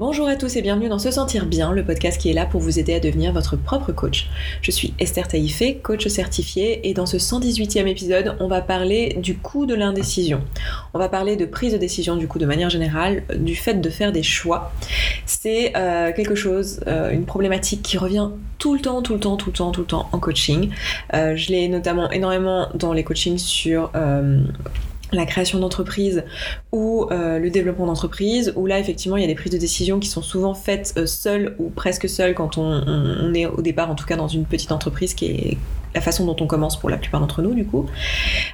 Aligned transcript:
Bonjour 0.00 0.26
à 0.26 0.34
tous 0.34 0.56
et 0.56 0.60
bienvenue 0.60 0.88
dans 0.88 0.98
Se 0.98 1.12
Sentir 1.12 1.46
Bien, 1.46 1.70
le 1.70 1.84
podcast 1.84 2.20
qui 2.20 2.28
est 2.28 2.32
là 2.32 2.46
pour 2.46 2.60
vous 2.60 2.80
aider 2.80 2.94
à 2.94 2.98
devenir 2.98 3.32
votre 3.32 3.54
propre 3.54 3.92
coach. 3.92 4.28
Je 4.60 4.72
suis 4.72 4.92
Esther 4.98 5.28
Taïfé, 5.28 5.76
coach 5.76 6.08
certifiée, 6.08 6.88
et 6.88 6.94
dans 6.94 7.06
ce 7.06 7.16
118e 7.16 7.86
épisode, 7.86 8.36
on 8.40 8.48
va 8.48 8.60
parler 8.60 9.16
du 9.22 9.36
coût 9.36 9.66
de 9.66 9.74
l'indécision. 9.76 10.40
On 10.94 10.98
va 10.98 11.08
parler 11.08 11.36
de 11.36 11.44
prise 11.44 11.74
de 11.74 11.78
décision 11.78 12.16
du 12.16 12.26
coup 12.26 12.40
de 12.40 12.44
manière 12.44 12.70
générale, 12.70 13.22
du 13.36 13.54
fait 13.54 13.74
de 13.74 13.88
faire 13.88 14.10
des 14.10 14.24
choix. 14.24 14.72
C'est 15.26 15.76
euh, 15.76 16.10
quelque 16.10 16.34
chose, 16.34 16.80
euh, 16.88 17.12
une 17.12 17.24
problématique 17.24 17.82
qui 17.82 17.96
revient 17.96 18.30
tout 18.58 18.74
le 18.74 18.80
temps, 18.80 19.00
tout 19.00 19.14
le 19.14 19.20
temps, 19.20 19.36
tout 19.36 19.50
le 19.50 19.56
temps, 19.56 19.70
tout 19.70 19.82
le 19.82 19.86
temps 19.86 20.08
en 20.10 20.18
coaching. 20.18 20.70
Euh, 21.14 21.36
je 21.36 21.52
l'ai 21.52 21.68
notamment 21.68 22.10
énormément 22.10 22.66
dans 22.74 22.92
les 22.92 23.04
coachings 23.04 23.38
sur 23.38 23.92
la 25.14 25.26
création 25.26 25.58
d'entreprise 25.58 26.24
ou 26.74 27.06
euh, 27.12 27.38
le 27.38 27.50
développement 27.50 27.86
d'entreprise, 27.86 28.52
où 28.56 28.66
là 28.66 28.80
effectivement 28.80 29.16
il 29.16 29.20
y 29.20 29.24
a 29.24 29.28
des 29.28 29.36
prises 29.36 29.52
de 29.52 29.58
décision 29.58 30.00
qui 30.00 30.08
sont 30.08 30.22
souvent 30.22 30.54
faites 30.54 30.92
euh, 30.96 31.06
seules 31.06 31.54
ou 31.60 31.70
presque 31.70 32.08
seules 32.08 32.34
quand 32.34 32.58
on, 32.58 33.32
est 33.32 33.46
au 33.46 33.62
départ 33.62 33.90
en 33.90 33.94
tout 33.94 34.06
cas 34.06 34.16
dans 34.16 34.26
une 34.26 34.44
petite 34.44 34.72
entreprise 34.72 35.14
qui 35.14 35.26
est 35.26 35.58
la 35.94 36.00
façon 36.00 36.26
dont 36.26 36.34
on 36.40 36.48
commence 36.48 36.76
pour 36.76 36.90
la 36.90 36.96
plupart 36.96 37.20
d'entre 37.20 37.40
nous 37.42 37.54
du 37.54 37.64
coup. 37.64 37.86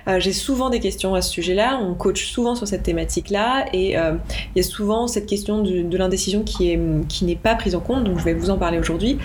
Euh, 0.07 0.21
j'ai 0.21 0.35
souvent 0.35 0.69
des 0.69 0.81
questions 0.81 1.15
à 1.15 1.23
ce 1.23 1.31
sujet-là, 1.31 1.81
on 1.83 1.95
coach 1.95 2.27
souvent 2.27 2.55
sur 2.55 2.69
cette 2.69 2.83
thématique-là 2.83 3.65
et 3.73 3.93
il 3.93 4.57
y 4.57 4.61
a 4.61 4.63
souvent 4.63 5.07
cette 5.07 5.25
question 5.25 5.63
de, 5.63 5.97
l'indécision 5.97 6.43
qui 6.43 6.71
est 6.71 6.81
qui 7.09 7.25
n'est 7.25 7.37
pas 7.37 7.55
prise 7.55 7.75
en 7.75 7.81
compte, 7.81 8.05
donc 8.05 8.19
je 8.19 8.25
vais 8.25 8.35
vous 8.35 8.51
en 8.51 8.59
parler 8.59 8.79
aujourd'hui. 8.79 9.17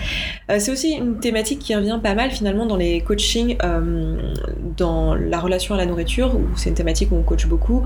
c'est 0.48 0.70
aussi 0.70 0.92
une 0.92 1.20
thématique 1.20 1.58
qui 1.58 1.74
revient 1.74 2.00
pas 2.02 2.14
mal 2.14 2.30
finalement 2.30 2.64
dans 2.64 2.76
les 2.76 3.02
coachings, 3.02 3.58
dans 4.78 5.14
la 5.14 5.38
relation 5.38 5.74
à 5.74 5.78
la 5.78 5.84
nourriture, 5.84 6.32
c'est 6.56 6.70
une 6.70 6.76
thématique 6.76 7.12
où 7.12 7.16
on 7.16 7.22
coach 7.22 7.46
beaucoup 7.46 7.82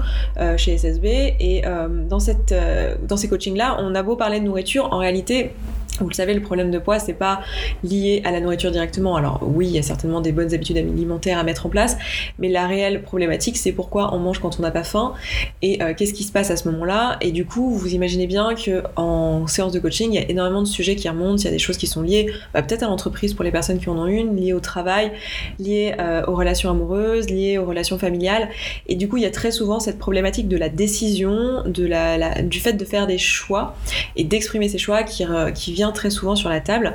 chez 0.56 0.79
SSB. 0.79 1.00
Et 1.09 1.63
euh, 1.67 1.89
dans, 2.09 2.19
euh, 2.53 2.95
dans 3.03 3.17
ces 3.17 3.29
coachings-là, 3.29 3.77
on 3.81 3.95
a 3.95 4.03
beau 4.03 4.17
parler 4.17 4.41
de 4.41 4.45
nourriture, 4.45 4.89
en 4.93 4.99
réalité, 4.99 5.53
vous 6.01 6.09
le 6.09 6.15
savez, 6.15 6.35
le 6.35 6.43
problème 6.43 6.71
de 6.71 6.79
poids, 6.79 6.99
c'est 6.99 7.15
pas 7.15 7.41
lié 7.85 8.23
à 8.25 8.31
la 8.31 8.41
nourriture 8.41 8.70
directement. 8.70 9.17
Alors 9.17 9.41
oui, 9.43 9.67
il 9.67 9.73
y 9.73 9.79
a 9.79 9.83
certainement 9.83 10.20
des 10.20 10.33
bonnes 10.33 10.53
habitudes 10.55 10.77
alimentaires 10.77 11.39
à 11.39 11.42
mettre 11.42 11.67
en 11.67 11.69
place, 11.69 11.97
mais 12.39 12.48
la 12.48 12.67
réelle 12.67 13.03
problématique, 13.03 13.57
c'est 13.57 13.73
pourquoi 13.73 14.15
on 14.15 14.19
mange 14.19 14.39
quand 14.39 14.59
on 14.59 14.62
n'a 14.62 14.70
pas 14.70 14.84
faim 14.84 15.15
et 15.62 15.83
euh, 15.83 15.95
qu'est-ce 15.97 16.15
qui 16.15 16.25
se 16.25 16.33
passe 16.33 16.51
à 16.51 16.57
ce 16.57 16.69
moment-là. 16.70 17.19
Et 17.20 17.33
du 17.33 17.45
coup, 17.45 17.70
vous 17.70 17.95
imaginez 17.95 18.27
bien 18.27 18.55
que 18.55 18.83
en 18.97 19.47
séance 19.47 19.73
de 19.73 19.79
coaching, 19.79 20.11
il 20.12 20.15
y 20.15 20.19
a 20.19 20.31
énormément 20.31 20.62
de 20.62 20.67
sujets 20.67 20.97
qui 20.97 21.09
remontent. 21.09 21.37
Il 21.37 21.45
y 21.45 21.48
a 21.48 21.51
des 21.51 21.59
choses 21.59 21.77
qui 21.77 21.87
sont 21.87 22.03
liées 22.03 22.33
bah, 22.55 22.62
peut-être 22.62 22.83
à 22.83 22.87
l'entreprise 22.87 23.35
pour 23.35 23.45
les 23.45 23.51
personnes 23.51 23.79
qui 23.79 23.89
en 23.89 23.98
ont 23.98 24.07
une, 24.07 24.37
liées 24.37 24.53
au 24.53 24.61
travail, 24.61 25.12
liées 25.59 25.95
euh, 25.98 26.23
aux 26.27 26.35
relations 26.35 26.70
amoureuses, 26.70 27.31
liées 27.31 27.59
aux 27.59 27.67
relations 27.67 27.98
familiales. 27.98 28.48
Et 28.87 28.95
du 28.95 29.09
coup, 29.09 29.17
il 29.17 29.23
y 29.23 29.27
a 29.27 29.31
très 29.31 29.51
souvent 29.51 29.81
cette 29.81 29.98
problématique 29.98 30.48
de 30.48 30.57
la 30.57 30.69
décision, 30.69 31.62
de 31.67 31.87
la, 31.87 32.42
du 32.42 32.61
fait 32.61 32.75
de 32.75 32.85
faire 32.85 33.07
des 33.07 33.19
choix 33.19 33.77
et 34.17 34.25
d'exprimer 34.25 34.69
ces 34.69 34.79
choix 34.79 35.03
qui, 35.03 35.25
qui 35.55 35.73
vient 35.73 35.89
très 35.92 36.10
souvent 36.10 36.36
sur 36.36 36.48
la 36.48 36.60
table. 36.60 36.94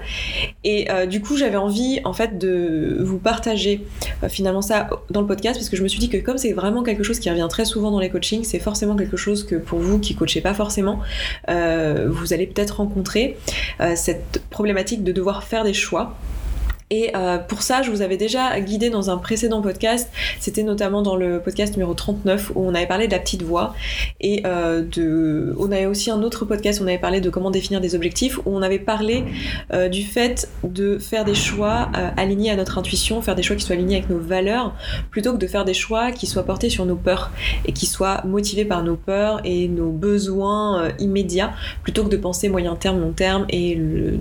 Et 0.64 0.90
euh, 0.92 1.06
du 1.06 1.22
coup, 1.22 1.38
j'avais 1.38 1.58
envie 1.58 2.00
en 2.04 2.14
fait 2.14 2.38
de 2.38 2.98
vous 3.02 3.18
partager 3.18 3.86
euh, 4.24 4.30
finalement 4.30 4.62
ça 4.62 4.90
dans 5.10 5.22
le 5.22 5.28
podcast 5.28 5.60
parce 5.60 5.70
que 5.70 5.78
je 5.78 5.84
me 5.84 5.88
suis 5.88 6.00
dit 6.00 6.10
que 6.10 6.18
comme 6.18 6.38
c'est 6.38 6.54
vraiment 6.54 6.84
quelque 6.84 7.04
chose 7.04 7.20
qui 7.20 7.30
revient 7.30 7.48
très 7.50 7.66
souvent 7.66 7.92
dans 7.92 8.00
les 8.00 8.10
coachings, 8.10 8.44
c'est 8.44 8.60
forcément 8.60 8.96
quelque 8.96 9.18
chose 9.18 9.46
que 9.46 9.56
pour 9.56 9.80
vous 9.80 10.00
qui 10.00 10.16
coachez 10.16 10.42
pas 10.42 10.54
forcément, 10.54 11.00
euh, 11.50 12.08
vous 12.10 12.34
allez 12.34 12.48
peut-être 12.48 12.78
rencontrer 12.78 13.38
cette 13.96 14.42
problématique 14.50 15.04
de 15.04 15.12
devoir 15.12 15.44
faire 15.44 15.64
des 15.64 15.74
choix 15.74 16.16
et 16.92 17.12
euh, 17.16 17.40
pour 17.40 17.64
ça, 17.64 17.82
je 17.82 17.90
vous 17.90 18.04
avais 18.04 18.18
déjà 18.18 18.60
guidé 18.60 18.92
dans 18.92 19.10
un 19.10 19.18
précédent 19.18 19.62
podcast. 19.62 20.12
C'était 20.40 20.62
notamment 20.62 21.02
dans 21.02 21.16
le 21.16 21.40
podcast 21.40 21.74
numéro 21.74 21.96
39 21.96 22.52
où 22.54 22.62
on 22.64 22.76
avait 22.76 22.86
parlé 22.86 23.08
de 23.08 23.12
la 23.12 23.20
petite 23.20 23.42
voix. 23.42 23.74
Et 24.22 24.44
euh, 24.46 24.84
de... 24.84 25.56
on 25.58 25.72
avait 25.72 25.88
aussi 25.88 26.12
un 26.12 26.22
autre 26.22 26.46
podcast 26.46 26.80
où 26.80 26.84
on 26.84 26.88
avait 26.88 27.00
parlé 27.00 27.22
de 27.22 27.30
comment 27.32 27.50
définir 27.50 27.82
des 27.82 27.96
objectifs, 27.96 28.38
où 28.38 28.56
on 28.56 28.62
avait 28.62 28.78
parlé 28.78 29.24
euh, 29.74 29.90
du 29.90 30.04
fait 30.04 30.48
de 30.64 31.00
faire 31.00 31.26
des 31.26 31.34
choix 31.34 31.90
alignés 32.18 32.52
à 32.52 32.56
notre 32.56 32.78
intuition, 32.78 33.22
faire 33.22 33.36
des 33.36 33.44
choix 33.44 33.56
qui 33.56 33.64
soient 33.64 33.76
alignés 33.76 33.98
avec 33.98 34.10
nos 34.10 34.20
valeurs, 34.20 34.76
plutôt 35.10 35.34
que 35.34 35.38
de 35.38 35.48
faire 35.48 35.66
des 35.66 35.74
choix 35.74 36.12
qui 36.12 36.28
soient 36.28 36.44
portés 36.44 36.70
sur 36.70 36.86
nos 36.86 36.96
peurs 36.96 37.32
et 37.66 37.72
qui 37.72 37.88
soient 37.88 38.22
motivés 38.26 38.66
par 38.66 38.84
nos 38.84 38.96
peurs 38.96 39.42
et 39.44 39.68
nos 39.68 39.90
besoins 39.90 40.90
immédiats, 41.00 41.54
plutôt 41.84 42.04
que 42.04 42.10
de 42.10 42.18
penser 42.18 42.48
moyen 42.50 42.76
terme, 42.76 43.02
long 43.02 43.12
terme 43.12 43.46
et 43.50 43.74
le... 43.74 44.20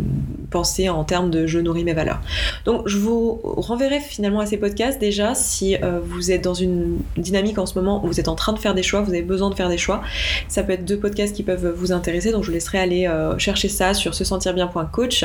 penser 0.54 0.88
en 0.88 1.02
termes 1.02 1.30
de 1.32 1.48
je 1.48 1.58
nourris 1.58 1.82
mes 1.82 1.94
valeurs. 1.94 2.20
Donc 2.64 2.86
je 2.86 2.96
vous 2.96 3.40
renverrai 3.42 3.98
finalement 3.98 4.38
à 4.38 4.46
ces 4.46 4.56
podcasts 4.56 5.00
déjà 5.00 5.34
si 5.34 5.74
euh, 5.74 5.98
vous 6.00 6.30
êtes 6.30 6.44
dans 6.44 6.54
une 6.54 6.98
dynamique 7.16 7.58
en 7.58 7.66
ce 7.66 7.76
moment 7.76 8.04
où 8.04 8.06
vous 8.06 8.20
êtes 8.20 8.28
en 8.28 8.36
train 8.36 8.52
de 8.52 8.60
faire 8.60 8.72
des 8.72 8.84
choix, 8.84 9.00
vous 9.00 9.10
avez 9.10 9.22
besoin 9.22 9.50
de 9.50 9.56
faire 9.56 9.68
des 9.68 9.78
choix. 9.78 10.00
Ça 10.46 10.62
peut 10.62 10.70
être 10.72 10.84
deux 10.84 10.96
podcasts 10.96 11.34
qui 11.34 11.42
peuvent 11.42 11.74
vous 11.76 11.90
intéresser, 11.90 12.30
donc 12.30 12.44
je 12.44 12.50
vous 12.50 12.54
laisserai 12.54 12.78
aller 12.78 13.08
euh, 13.08 13.36
chercher 13.36 13.68
ça 13.68 13.94
sur 13.94 14.14
se 14.14 14.22
sentir 14.22 14.54
bien.coach. 14.54 15.24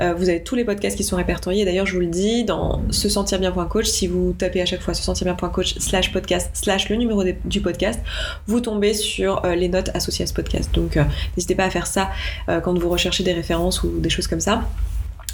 Euh, 0.00 0.14
vous 0.16 0.28
avez 0.28 0.44
tous 0.44 0.54
les 0.54 0.64
podcasts 0.64 0.96
qui 0.96 1.02
sont 1.02 1.16
répertoriés. 1.16 1.64
D'ailleurs, 1.64 1.86
je 1.86 1.94
vous 1.94 2.00
le 2.00 2.06
dis, 2.06 2.44
dans 2.44 2.80
se 2.90 3.08
sentir 3.08 3.40
bien.coach, 3.40 3.86
si 3.86 4.06
vous 4.06 4.32
tapez 4.38 4.62
à 4.62 4.66
chaque 4.66 4.80
fois 4.80 4.94
se 4.94 5.02
sentir 5.02 5.24
bien.coach 5.24 5.74
slash 5.80 6.12
podcast 6.12 6.50
slash 6.52 6.88
le 6.88 6.94
numéro 6.94 7.24
du 7.44 7.60
podcast, 7.60 7.98
vous 8.46 8.60
tombez 8.60 8.94
sur 8.94 9.42
les 9.44 9.68
notes 9.68 9.90
associées 9.94 10.22
à 10.22 10.28
ce 10.28 10.34
podcast. 10.34 10.70
Donc 10.72 10.96
n'hésitez 11.36 11.56
pas 11.56 11.64
à 11.64 11.70
faire 11.70 11.88
ça 11.88 12.10
quand 12.46 12.78
vous 12.78 12.88
recherchez 12.88 13.24
des 13.24 13.32
références 13.32 13.82
ou 13.82 13.98
des 13.98 14.10
choses 14.10 14.28
comme 14.28 14.40
ça. 14.40 14.67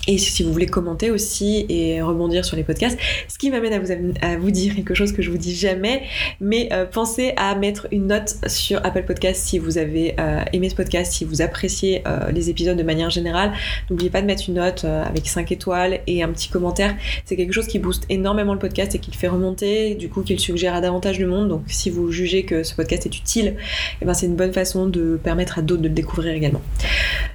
Et 0.06 0.18
si 0.18 0.42
vous 0.42 0.52
voulez 0.52 0.66
commenter 0.66 1.10
aussi 1.10 1.66
et 1.68 2.02
rebondir 2.02 2.44
sur 2.44 2.56
les 2.56 2.64
podcasts, 2.64 2.98
ce 3.28 3.38
qui 3.38 3.50
m'amène 3.50 3.72
à 3.72 3.78
vous, 3.78 3.92
à 4.20 4.36
vous 4.36 4.50
dire 4.50 4.74
quelque 4.74 4.94
chose 4.94 5.12
que 5.12 5.22
je 5.22 5.30
vous 5.30 5.38
dis 5.38 5.54
jamais, 5.54 6.02
mais 6.40 6.68
euh, 6.72 6.84
pensez 6.84 7.32
à 7.36 7.54
mettre 7.54 7.86
une 7.90 8.08
note 8.08 8.36
sur 8.46 8.84
Apple 8.84 9.04
Podcast 9.04 9.42
si 9.44 9.58
vous 9.58 9.78
avez 9.78 10.14
euh, 10.18 10.42
aimé 10.52 10.68
ce 10.68 10.74
podcast, 10.74 11.12
si 11.12 11.24
vous 11.24 11.42
appréciez 11.42 12.02
euh, 12.06 12.30
les 12.30 12.50
épisodes 12.50 12.76
de 12.76 12.82
manière 12.82 13.10
générale. 13.10 13.52
N'oubliez 13.90 14.10
pas 14.10 14.20
de 14.20 14.26
mettre 14.26 14.44
une 14.48 14.54
note 14.54 14.84
avec 14.84 15.26
5 15.26 15.50
étoiles 15.52 16.00
et 16.06 16.22
un 16.22 16.28
petit 16.28 16.48
commentaire. 16.48 16.94
C'est 17.24 17.36
quelque 17.36 17.52
chose 17.52 17.66
qui 17.66 17.78
booste 17.78 18.04
énormément 18.08 18.52
le 18.52 18.58
podcast 18.58 18.94
et 18.94 18.98
qui 18.98 19.10
le 19.10 19.16
fait 19.16 19.28
remonter, 19.28 19.94
du 19.94 20.08
coup 20.08 20.22
qu'il 20.22 20.40
suggère 20.40 20.74
à 20.74 20.80
davantage 20.80 21.18
de 21.18 21.26
monde. 21.26 21.48
Donc 21.48 21.62
si 21.68 21.90
vous 21.90 22.10
jugez 22.10 22.44
que 22.44 22.62
ce 22.62 22.74
podcast 22.74 23.06
est 23.06 23.16
utile, 23.16 23.56
eh 24.00 24.04
ben, 24.04 24.14
c'est 24.14 24.26
une 24.26 24.36
bonne 24.36 24.52
façon 24.52 24.86
de 24.86 25.18
permettre 25.22 25.58
à 25.58 25.62
d'autres 25.62 25.82
de 25.82 25.88
le 25.88 25.94
découvrir 25.94 26.34
également. 26.34 26.62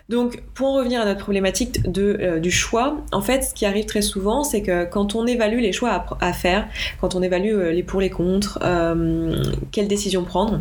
Donc 0.09 0.41
pour 0.55 0.69
en 0.69 0.73
revenir 0.73 1.01
à 1.01 1.05
notre 1.05 1.21
problématique 1.21 1.83
de, 1.89 2.39
du 2.39 2.49
choix, 2.49 2.97
en 3.11 3.21
fait, 3.21 3.43
ce 3.43 3.53
qui 3.53 3.67
arrive 3.67 3.85
très 3.85 4.01
souvent, 4.01 4.43
c'est 4.43 4.63
que 4.63 4.85
quand 4.85 5.13
on 5.13 5.27
évalue 5.27 5.59
les 5.59 5.71
choix 5.71 6.03
à, 6.19 6.33
faire, 6.33 6.67
quand 6.99 7.13
on 7.13 7.21
évalue 7.21 7.53
euh, 7.53 7.71
les 7.71 7.83
pour 7.83 8.01
les 8.01 8.09
contre, 8.09 8.57
euh, 8.63 9.43
quelle 9.71 9.87
décision 9.87 10.23
prendre, 10.23 10.59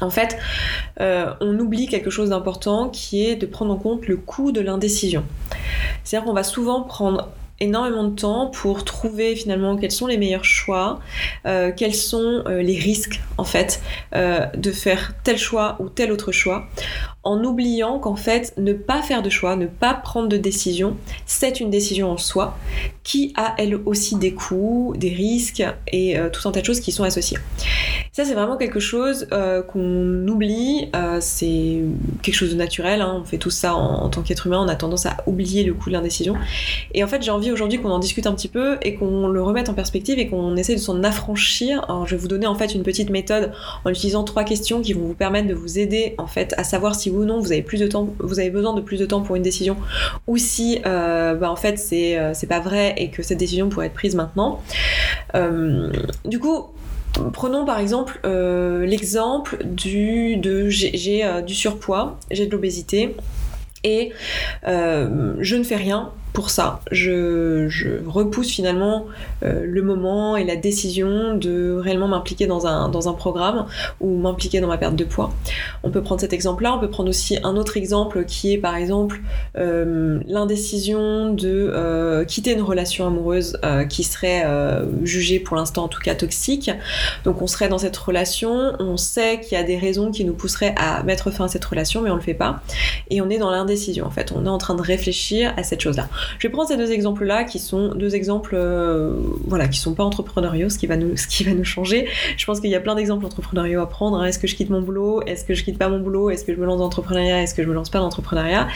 en 0.00 0.10
fait, 0.10 0.38
euh, 1.00 1.32
on 1.40 1.58
oublie 1.58 1.88
quelque 1.88 2.10
chose 2.10 2.30
d'important 2.30 2.88
qui 2.88 3.26
est 3.26 3.34
de 3.34 3.46
prendre 3.46 3.72
en 3.72 3.76
compte 3.76 4.06
le 4.06 4.16
coût 4.16 4.52
de 4.52 4.60
l'indécision. 4.60 5.24
C'est-à-dire 6.04 6.26
qu'on 6.26 6.34
va 6.34 6.44
souvent 6.44 6.82
prendre 6.82 7.30
énormément 7.58 8.04
de 8.04 8.14
temps 8.14 8.48
pour 8.48 8.84
trouver 8.84 9.34
finalement 9.34 9.76
quels 9.76 9.90
sont 9.90 10.06
les 10.06 10.18
meilleurs 10.18 10.44
choix, 10.44 11.00
quels 11.44 11.94
sont 11.94 12.44
les 12.46 12.78
risques 12.78 13.22
en 13.38 13.44
fait 13.44 13.80
de 14.12 14.72
faire 14.72 15.14
tel 15.24 15.38
choix 15.38 15.76
ou 15.78 15.88
tel 15.88 16.12
autre 16.12 16.32
choix, 16.32 16.68
en 17.26 17.42
oubliant 17.42 17.98
qu'en 17.98 18.14
fait, 18.14 18.54
ne 18.56 18.72
pas 18.72 19.02
faire 19.02 19.20
de 19.20 19.30
choix, 19.30 19.56
ne 19.56 19.66
pas 19.66 19.94
prendre 19.94 20.28
de 20.28 20.36
décision, 20.36 20.96
c'est 21.26 21.58
une 21.58 21.70
décision 21.70 22.12
en 22.12 22.16
soi 22.16 22.56
qui 23.02 23.32
a 23.36 23.54
elle 23.58 23.74
aussi 23.84 24.16
des 24.16 24.32
coûts, 24.32 24.94
des 24.96 25.10
risques 25.10 25.64
et 25.92 26.18
euh, 26.18 26.30
tout 26.30 26.48
un 26.48 26.52
tas 26.52 26.60
de 26.60 26.64
choses 26.64 26.80
qui 26.80 26.92
sont 26.92 27.02
associées. 27.04 27.38
Ça, 28.12 28.24
c'est 28.24 28.34
vraiment 28.34 28.56
quelque 28.56 28.80
chose 28.80 29.26
euh, 29.32 29.62
qu'on 29.62 30.26
oublie, 30.26 30.88
euh, 30.94 31.18
c'est 31.20 31.82
quelque 32.22 32.34
chose 32.34 32.50
de 32.50 32.56
naturel, 32.56 33.02
hein. 33.02 33.20
on 33.20 33.24
fait 33.24 33.38
tout 33.38 33.50
ça 33.50 33.74
en, 33.74 34.08
tant 34.08 34.22
qu'être 34.22 34.46
humain, 34.46 34.60
on 34.64 34.68
a 34.68 34.76
tendance 34.76 35.04
à 35.04 35.16
oublier 35.26 35.64
le 35.64 35.74
coût 35.74 35.90
de 35.90 35.94
l'indécision. 35.94 36.34
Et 36.94 37.04
en 37.04 37.08
fait, 37.08 37.22
j'ai 37.22 37.30
envie 37.30 37.50
aujourd'hui 37.50 37.80
qu'on 37.80 37.90
en 37.90 37.98
discute 37.98 38.26
un 38.26 38.34
petit 38.34 38.48
peu 38.48 38.78
et 38.82 38.94
qu'on 38.94 39.28
le 39.28 39.42
remette 39.42 39.68
en 39.68 39.74
perspective 39.74 40.18
et 40.18 40.28
qu'on 40.28 40.56
essaie 40.56 40.74
de 40.74 40.80
s'en 40.80 41.02
affranchir. 41.02 41.84
Je 42.06 42.12
vais 42.12 42.20
vous 42.20 42.28
donner 42.28 42.46
en 42.46 42.54
fait 42.54 42.74
une 42.74 42.84
petite 42.84 43.10
méthode 43.10 43.52
en 43.84 43.90
utilisant 43.90 44.24
trois 44.24 44.44
questions 44.44 44.80
qui 44.80 44.94
vont 44.94 45.06
vous 45.06 45.14
permettre 45.14 45.48
de 45.48 45.54
vous 45.54 45.78
aider 45.78 46.14
en 46.18 46.26
fait 46.26 46.54
à 46.56 46.64
savoir 46.64 46.94
si 46.94 47.10
vous 47.10 47.15
ou 47.16 47.24
non 47.24 47.40
vous 47.40 47.52
avez 47.52 47.62
plus 47.62 47.80
de 47.80 47.86
temps, 47.86 48.08
vous 48.18 48.38
avez 48.38 48.50
besoin 48.50 48.74
de 48.74 48.80
plus 48.80 48.98
de 48.98 49.06
temps 49.06 49.22
pour 49.22 49.36
une 49.36 49.42
décision, 49.42 49.76
ou 50.26 50.36
si 50.36 50.80
euh, 50.86 51.34
bah, 51.34 51.50
en 51.50 51.56
fait 51.56 51.82
euh, 51.92 52.32
c'est 52.34 52.46
pas 52.46 52.60
vrai 52.60 52.94
et 52.96 53.10
que 53.10 53.22
cette 53.22 53.38
décision 53.38 53.68
pourrait 53.68 53.86
être 53.86 53.94
prise 53.94 54.14
maintenant. 54.14 54.62
Euh, 55.34 55.90
du 56.24 56.38
coup, 56.38 56.66
Prenons 57.32 57.64
par 57.64 57.78
exemple 57.78 58.20
l'exemple 58.84 59.64
du 59.64 60.36
de 60.36 60.68
j'ai 60.68 61.24
du 61.46 61.54
surpoids, 61.54 62.18
j'ai 62.30 62.44
de 62.44 62.52
l'obésité 62.52 63.16
et 63.84 64.12
je 64.66 65.56
ne 65.56 65.62
fais 65.62 65.76
rien 65.76 66.12
pour 66.36 66.50
ça. 66.50 66.80
Je, 66.92 68.04
repousse 68.06 68.50
finalement 68.50 69.06
euh, 69.42 69.64
le 69.64 69.80
moment 69.80 70.36
et 70.36 70.44
la 70.44 70.56
décision 70.56 71.34
de 71.34 71.78
réellement 71.82 72.08
m'impliquer 72.08 72.46
dans 72.46 72.66
un, 72.66 72.90
dans 72.90 73.08
un 73.08 73.14
programme 73.14 73.64
ou 74.02 74.18
m'impliquer 74.18 74.60
dans 74.60 74.66
ma 74.68 74.76
perte 74.76 74.96
de 74.96 75.04
poids. 75.04 75.32
On 75.82 75.88
peut 75.88 76.02
prendre 76.02 76.20
cet 76.20 76.34
exemple-là, 76.34 76.74
on 76.74 76.78
peut 76.78 76.90
prendre 76.90 77.08
aussi 77.08 77.38
un 77.42 77.56
autre 77.56 77.78
exemple 77.78 78.26
qui 78.26 78.52
est 78.52 78.58
par 78.58 78.76
exemple 78.76 79.22
euh, 79.56 80.20
l'indécision 80.26 81.32
de 81.32 81.72
euh, 81.74 82.26
quitter 82.26 82.52
une 82.52 82.60
relation 82.60 83.06
amoureuse 83.06 83.58
qui 83.88 84.04
serait 84.04 84.44
jugée 85.04 85.40
pour 85.40 85.56
l'instant 85.56 85.84
en 85.84 85.88
tout 85.88 86.02
cas 86.02 86.14
toxique. 86.14 86.70
Donc 87.24 87.40
on 87.40 87.46
serait 87.46 87.70
dans 87.70 87.78
cette 87.78 87.96
relation, 87.96 88.74
on 88.78 88.98
sait 88.98 89.40
qu'il 89.40 89.56
y 89.56 89.60
a 89.60 89.64
des 89.64 89.78
raisons 89.78 90.10
qui 90.10 90.26
nous 90.26 90.34
pousseraient 90.34 90.74
à 90.76 91.02
mettre 91.02 91.30
fin 91.30 91.46
à 91.46 91.48
cette 91.48 91.64
relation, 91.64 92.02
mais 92.02 92.10
on 92.10 92.16
le 92.16 92.20
fait 92.20 92.34
pas. 92.34 92.60
Et 93.08 93.22
on 93.22 93.30
est 93.30 93.38
dans 93.38 93.50
l'indécision 93.50 94.04
en 94.04 94.10
fait. 94.10 94.32
On 94.36 94.44
est 94.44 94.50
en 94.50 94.58
train 94.58 94.74
de 94.74 94.82
réfléchir 94.82 95.54
à 95.56 95.62
cette 95.62 95.80
chose-là. 95.80 96.08
Je 96.38 96.46
vais 96.46 96.52
prendre 96.52 96.68
ces 96.68 96.76
deux 96.76 96.92
exemples-là 96.92 97.44
qui 97.44 97.58
sont 97.58 97.94
deux 97.94 98.14
exemples, 98.14 98.54
euh, 98.54 99.14
voilà, 99.46 99.68
qui 99.68 99.78
sont 99.78 99.94
pas 99.94 100.04
entrepreneuriaux, 100.04 100.68
ce 100.68 100.78
qui 100.78 100.86
va 100.86 100.96
nous, 100.96 101.16
ce 101.16 101.26
qui 101.26 101.44
va 101.44 101.52
nous 101.52 101.64
changer. 101.64 102.08
Je 102.36 102.46
pense 102.46 102.60
qu'il 102.60 102.70
y 102.70 102.74
a 102.74 102.80
plein 102.80 102.94
d'exemples 102.94 103.24
entrepreneuriaux 103.26 103.80
à 103.80 103.88
prendre. 103.88 104.18
Hein. 104.18 104.26
Est-ce 104.26 104.38
que 104.38 104.46
je 104.46 104.56
quitte 104.56 104.70
mon 104.70 104.82
boulot? 104.82 105.22
Est-ce 105.22 105.44
que 105.44 105.54
je 105.54 105.64
quitte 105.64 105.78
pas 105.78 105.88
mon 105.88 106.00
boulot? 106.00 106.30
Est-ce 106.30 106.44
que 106.44 106.54
je 106.54 106.58
me 106.58 106.66
lance 106.66 106.78
dans 106.78 106.84
l'entrepreneuriat? 106.84 107.42
Est-ce 107.42 107.54
que 107.54 107.62
je 107.62 107.68
me 107.68 107.74
lance 107.74 107.90
pas 107.90 107.98
dans 107.98 108.04
l'entrepreneuriat? 108.04 108.68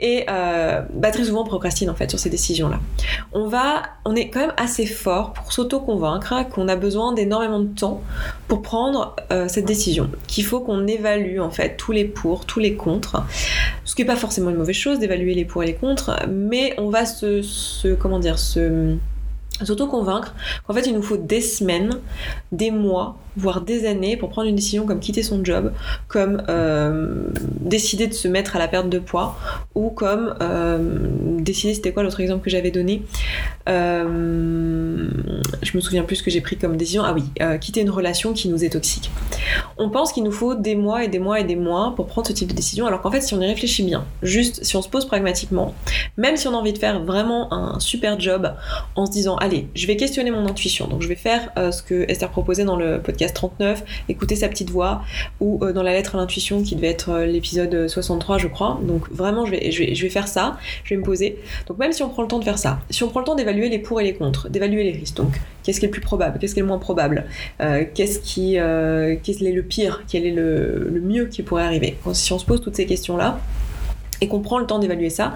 Et 0.00 0.24
euh, 0.30 0.82
bah, 0.94 1.10
très 1.10 1.24
souvent 1.24 1.42
on 1.42 1.46
procrastine 1.46 1.90
en 1.90 1.94
fait 1.94 2.10
sur 2.10 2.18
ces 2.18 2.30
décisions-là. 2.30 2.80
On 3.32 3.46
va, 3.46 3.82
on 4.04 4.14
est 4.14 4.28
quand 4.28 4.40
même 4.40 4.54
assez 4.56 4.86
fort 4.86 5.32
pour 5.32 5.52
s'auto-convaincre 5.52 6.48
qu'on 6.50 6.68
a 6.68 6.76
besoin 6.76 7.12
d'énormément 7.12 7.60
de 7.60 7.68
temps 7.68 8.02
pour 8.48 8.62
prendre 8.62 9.16
euh, 9.30 9.48
cette 9.48 9.64
décision. 9.64 10.10
Qu'il 10.26 10.44
faut 10.44 10.60
qu'on 10.60 10.86
évalue 10.86 11.40
en 11.40 11.50
fait 11.50 11.76
tous 11.76 11.92
les 11.92 12.04
pour, 12.04 12.44
tous 12.44 12.60
les 12.60 12.74
contre. 12.74 13.24
Ce 13.84 13.94
qui 13.94 14.02
n'est 14.02 14.06
pas 14.06 14.16
forcément 14.16 14.50
une 14.50 14.56
mauvaise 14.56 14.76
chose 14.76 14.98
d'évaluer 14.98 15.34
les 15.34 15.44
pour 15.44 15.62
et 15.62 15.66
les 15.66 15.74
contre, 15.74 16.16
mais 16.28 16.74
va 16.90 17.06
se, 17.06 17.94
comment 17.94 18.18
dire, 18.18 18.38
se 18.38 18.96
s'auto-convaincre 19.62 20.34
qu'en 20.66 20.74
fait 20.74 20.86
il 20.86 20.94
nous 20.94 21.02
faut 21.02 21.16
des 21.16 21.40
semaines, 21.40 21.98
des 22.50 22.70
mois, 22.70 23.16
voire 23.36 23.62
des 23.62 23.86
années 23.86 24.16
pour 24.16 24.28
prendre 24.28 24.48
une 24.48 24.56
décision 24.56 24.86
comme 24.86 25.00
quitter 25.00 25.22
son 25.22 25.44
job, 25.44 25.72
comme 26.08 26.42
euh, 26.48 27.28
décider 27.60 28.06
de 28.06 28.12
se 28.12 28.28
mettre 28.28 28.56
à 28.56 28.58
la 28.58 28.68
perte 28.68 28.88
de 28.88 28.98
poids, 28.98 29.36
ou 29.74 29.90
comme 29.90 30.34
euh, 30.42 30.78
décider, 31.38 31.74
c'était 31.74 31.92
quoi 31.92 32.02
l'autre 32.02 32.20
exemple 32.20 32.44
que 32.44 32.50
j'avais 32.50 32.70
donné? 32.70 33.02
Euh, 33.68 35.08
Je 35.62 35.76
me 35.76 35.80
souviens 35.80 36.02
plus 36.02 36.16
ce 36.16 36.22
que 36.22 36.30
j'ai 36.30 36.40
pris 36.40 36.56
comme 36.56 36.76
décision. 36.76 37.02
Ah 37.04 37.14
oui, 37.14 37.24
quitter 37.60 37.80
une 37.80 37.90
relation 37.90 38.32
qui 38.32 38.48
nous 38.48 38.64
est 38.64 38.70
toxique. 38.70 39.10
On 39.78 39.88
pense 39.88 40.12
qu'il 40.12 40.24
nous 40.24 40.32
faut 40.32 40.54
des 40.54 40.74
mois 40.74 41.04
et 41.04 41.08
des 41.08 41.18
mois 41.18 41.40
et 41.40 41.44
des 41.44 41.56
mois 41.56 41.94
pour 41.96 42.06
prendre 42.06 42.26
ce 42.26 42.32
type 42.32 42.48
de 42.48 42.54
décision, 42.54 42.86
alors 42.86 43.00
qu'en 43.00 43.10
fait 43.10 43.20
si 43.20 43.34
on 43.34 43.40
y 43.40 43.46
réfléchit 43.46 43.82
bien, 43.82 44.04
juste 44.22 44.64
si 44.64 44.76
on 44.76 44.82
se 44.82 44.88
pose 44.88 45.06
pragmatiquement, 45.06 45.74
même 46.16 46.36
si 46.36 46.48
on 46.48 46.52
a 46.52 46.56
envie 46.56 46.72
de 46.72 46.78
faire 46.78 47.02
vraiment 47.02 47.52
un 47.52 47.80
super 47.80 48.20
job 48.20 48.52
en 48.94 49.06
se 49.06 49.12
disant 49.12 49.36
allez, 49.36 49.68
je 49.74 49.86
vais 49.86 49.96
questionner 49.96 50.30
mon 50.30 50.46
intuition, 50.46 50.86
donc 50.86 51.02
je 51.02 51.08
vais 51.08 51.16
faire 51.16 51.50
ce 51.56 51.82
que 51.82 52.04
Esther 52.10 52.28
proposait 52.28 52.64
dans 52.64 52.76
le 52.76 53.00
podcast 53.00 53.21
39, 53.30 53.84
écouter 54.08 54.36
sa 54.36 54.48
petite 54.48 54.70
voix, 54.70 55.02
ou 55.40 55.58
euh, 55.62 55.72
dans 55.72 55.82
la 55.82 55.92
lettre 55.92 56.14
à 56.14 56.18
l'intuition 56.18 56.62
qui 56.62 56.76
devait 56.76 56.88
être 56.88 57.10
euh, 57.10 57.26
l'épisode 57.26 57.88
63 57.88 58.38
je 58.38 58.48
crois. 58.48 58.80
Donc 58.82 59.10
vraiment 59.10 59.46
je 59.46 59.50
vais, 59.52 60.08
faire 60.08 60.28
ça, 60.28 60.58
je 60.84 60.94
vais 60.94 60.98
me 60.98 61.04
poser. 61.04 61.38
Donc 61.66 61.78
même 61.78 61.92
si 61.92 62.02
on 62.02 62.08
prend 62.08 62.22
le 62.22 62.28
temps 62.28 62.38
de 62.38 62.44
faire 62.44 62.58
ça, 62.58 62.80
si 62.90 63.02
on 63.02 63.08
prend 63.08 63.20
le 63.20 63.26
temps 63.26 63.34
d'évaluer 63.34 63.68
les 63.68 63.78
pour 63.78 64.00
et 64.00 64.04
les 64.04 64.14
contre, 64.14 64.48
d'évaluer 64.48 64.84
les 64.84 64.92
risques, 64.92 65.16
donc 65.16 65.40
qu'est-ce 65.62 65.80
qui 65.80 65.86
est 65.86 65.88
le 65.88 65.92
plus 65.92 66.00
probable, 66.00 66.38
qu'est-ce 66.38 66.54
qui 66.54 66.60
est 66.60 66.62
le 66.62 66.68
moins 66.68 66.78
probable, 66.78 67.26
euh, 67.60 67.84
qu'est-ce 67.94 68.20
qui 68.20 68.56
est 68.56 68.60
le 68.60 69.62
pire, 69.62 70.04
quel 70.08 70.26
est 70.26 70.32
le, 70.32 70.88
le 70.90 71.00
mieux 71.00 71.26
qui 71.26 71.42
pourrait 71.42 71.64
arriver. 71.64 71.96
Si 72.12 72.32
on 72.32 72.38
se 72.38 72.44
pose 72.44 72.60
toutes 72.60 72.76
ces 72.76 72.86
questions-là, 72.86 73.38
et 74.20 74.28
qu'on 74.28 74.40
prend 74.40 74.60
le 74.60 74.66
temps 74.66 74.78
d'évaluer 74.78 75.10
ça, 75.10 75.34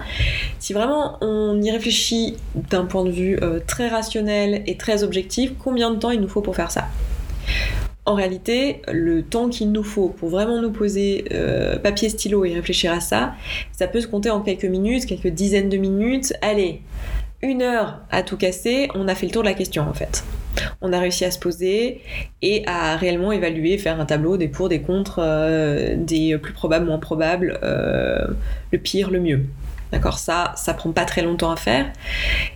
si 0.59 0.71
vraiment 0.71 1.17
on 1.19 1.61
y 1.61 1.69
réfléchit 1.69 2.37
d'un 2.69 2.85
point 2.85 3.03
de 3.03 3.11
vue 3.11 3.37
très 3.67 3.89
rationnel 3.89 4.63
et 4.65 4.77
très 4.77 5.03
objectif, 5.03 5.51
combien 5.59 5.91
de 5.91 5.97
temps 5.97 6.11
il 6.11 6.21
nous 6.21 6.29
faut 6.29 6.41
pour 6.41 6.55
faire 6.55 6.71
ça? 6.71 6.87
En 8.07 8.15
réalité, 8.15 8.81
le 8.91 9.21
temps 9.21 9.49
qu'il 9.49 9.73
nous 9.73 9.83
faut 9.83 10.07
pour 10.07 10.29
vraiment 10.29 10.61
nous 10.61 10.71
poser 10.71 11.25
euh, 11.33 11.77
papier, 11.77 12.07
stylo 12.07 12.45
et 12.45 12.53
réfléchir 12.53 12.93
à 12.93 13.01
ça, 13.01 13.33
ça 13.73 13.85
peut 13.85 13.99
se 13.99 14.07
compter 14.07 14.29
en 14.29 14.39
quelques 14.39 14.63
minutes, 14.63 15.05
quelques 15.05 15.27
dizaines 15.27 15.67
de 15.67 15.75
minutes. 15.75 16.33
Allez, 16.41 16.81
une 17.41 17.61
heure 17.61 17.99
à 18.09 18.23
tout 18.23 18.37
casser, 18.37 18.87
on 18.95 19.09
a 19.09 19.13
fait 19.13 19.25
le 19.25 19.33
tour 19.33 19.43
de 19.43 19.49
la 19.49 19.53
question 19.53 19.83
en 19.83 19.93
fait. 19.93 20.23
On 20.81 20.93
a 20.93 20.99
réussi 20.99 21.25
à 21.25 21.31
se 21.31 21.37
poser 21.37 22.01
et 22.41 22.63
à 22.65 22.95
réellement 22.95 23.33
évaluer, 23.33 23.77
faire 23.77 23.99
un 23.99 24.05
tableau 24.05 24.37
des 24.37 24.47
pour, 24.47 24.69
des 24.69 24.81
contre, 24.81 25.19
euh, 25.21 25.97
des 25.97 26.37
plus 26.37 26.53
probables, 26.53 26.85
moins 26.85 26.99
probables, 26.99 27.59
euh, 27.61 28.25
le 28.71 28.77
pire, 28.79 29.11
le 29.11 29.19
mieux. 29.19 29.41
D'accord 29.91 30.19
Ça, 30.19 30.53
ça 30.57 30.73
prend 30.73 30.91
pas 30.91 31.05
très 31.05 31.21
longtemps 31.21 31.51
à 31.51 31.55
faire. 31.55 31.91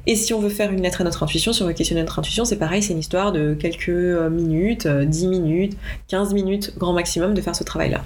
Et 0.06 0.16
si 0.16 0.34
on 0.34 0.40
veut 0.40 0.50
faire 0.50 0.72
une 0.72 0.82
lettre 0.82 1.02
à 1.02 1.04
notre 1.04 1.24
intuition, 1.24 1.54
si 1.54 1.64
on 1.64 1.68
veut 1.68 1.74
questionner 1.74 2.02
notre 2.02 2.20
intuition, 2.20 2.44
c'est 2.44 2.58
pareil, 2.58 2.84
c'est 2.84 2.94
une 2.94 3.00
histoire 3.00 3.32
de 3.32 3.54
quelques 3.54 3.90
euh, 3.90 4.30
minutes, 4.30 4.88
10 4.88 5.26
euh, 5.26 5.30
minutes, 5.30 5.78
15 6.10 6.34
minutes, 6.34 6.74
grand 6.78 6.94
maximum, 6.94 7.34
de 7.34 7.42
faire 7.42 7.56
ce 7.56 7.64
travail-là. 7.64 8.02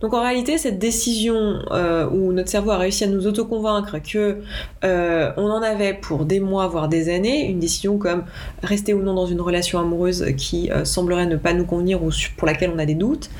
Donc 0.00 0.12
en 0.12 0.22
réalité, 0.22 0.58
cette 0.58 0.78
décision 0.78 1.60
euh, 1.70 2.08
où 2.10 2.32
notre 2.32 2.48
cerveau 2.48 2.70
a 2.70 2.78
réussi 2.78 3.04
à 3.04 3.06
nous 3.06 3.26
autoconvaincre 3.26 4.02
que 4.02 4.38
on 4.82 5.50
en 5.50 5.62
avait 5.62 5.94
pour 5.94 6.24
des 6.24 6.40
mois, 6.40 6.66
voire 6.66 6.88
des 6.88 7.14
années, 7.14 7.48
une 7.48 7.60
décision 7.60 7.98
comme 7.98 8.24
rester 8.62 8.92
ou 8.92 9.02
non 9.02 9.14
dans 9.14 9.26
une 9.26 9.40
relation 9.40 9.78
amoureuse 9.78 10.24
qui 10.36 10.70
semblerait 10.84 11.26
ne 11.26 11.36
pas 11.36 11.52
nous 11.52 11.64
convenir 11.64 12.02
ou 12.02 12.10
pour 12.36 12.46
laquelle 12.46 12.72
on 12.74 12.78
a 12.78 12.86
des 12.86 12.94
doutes, 12.94 13.30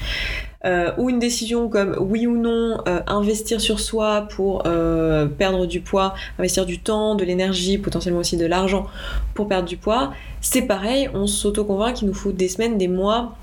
euh, 0.64 0.90
ou 0.98 1.08
une 1.08 1.20
décision 1.20 1.68
comme 1.68 1.96
oui 2.00 2.26
ou 2.26 2.36
non 2.36 2.78
euh, 2.88 3.00
investir 3.06 3.60
sur 3.60 3.78
soi 3.78 4.26
pour 4.28 4.64
euh, 4.66 5.26
perdre 5.26 5.66
du 5.66 5.80
poids, 5.80 6.14
investir 6.36 6.66
du 6.66 6.80
temps, 6.80 7.14
de 7.14 7.24
l'énergie, 7.24 7.78
potentiellement 7.78 8.18
aussi 8.18 8.36
de 8.36 8.44
l'argent 8.44 8.88
pour 9.34 9.46
perdre 9.46 9.68
du 9.68 9.76
poids, 9.76 10.12
c'est 10.40 10.62
pareil, 10.62 11.08
on 11.14 11.28
s'auto-convainc 11.28 11.94
qu'il 11.94 12.08
nous 12.08 12.14
faut 12.14 12.32
des 12.32 12.48
semaines, 12.48 12.76
des 12.76 12.88
mois, 12.88 13.36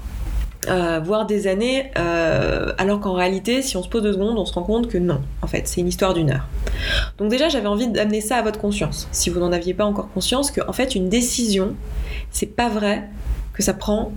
voire 1.04 1.26
des 1.28 1.48
années, 1.48 1.92
alors 1.96 3.00
qu'en 3.00 3.14
réalité, 3.14 3.62
si 3.62 3.78
on 3.78 3.84
se 3.84 3.88
pose 3.88 4.02
deux 4.02 4.14
secondes, 4.14 4.38
on 4.38 4.46
se 4.46 4.54
rend 4.54 4.64
compte 4.64 4.88
que 4.88 4.98
non, 4.98 5.22
en 5.42 5.48
fait, 5.48 5.68
c'est 5.68 5.80
une 5.80 5.88
histoire 5.88 6.14
d'une 6.16 6.32
heure. 6.32 6.48
Donc 7.18 7.30
déjà, 7.30 7.50
j'avais 7.50 7.68
envie 7.68 7.88
d'amener 7.88 8.20
ça 8.20 8.38
à 8.38 8.42
votre 8.42 8.60
conscience, 8.60 9.08
si 9.12 9.30
vous 9.30 9.40
n'en 9.40 9.52
aviez 9.52 9.74
pas 9.74 9.86
encore 9.86 10.12
conscience, 10.12 10.52
que 10.52 10.62
en 10.68 10.74
fait, 10.74 10.96
une 10.96 11.08
décision, 11.08 11.76
c'est 12.32 12.48
pas 12.48 12.68
vrai 12.68 13.08
que 13.54 13.62
ça 13.62 13.74
prend 13.74 14.12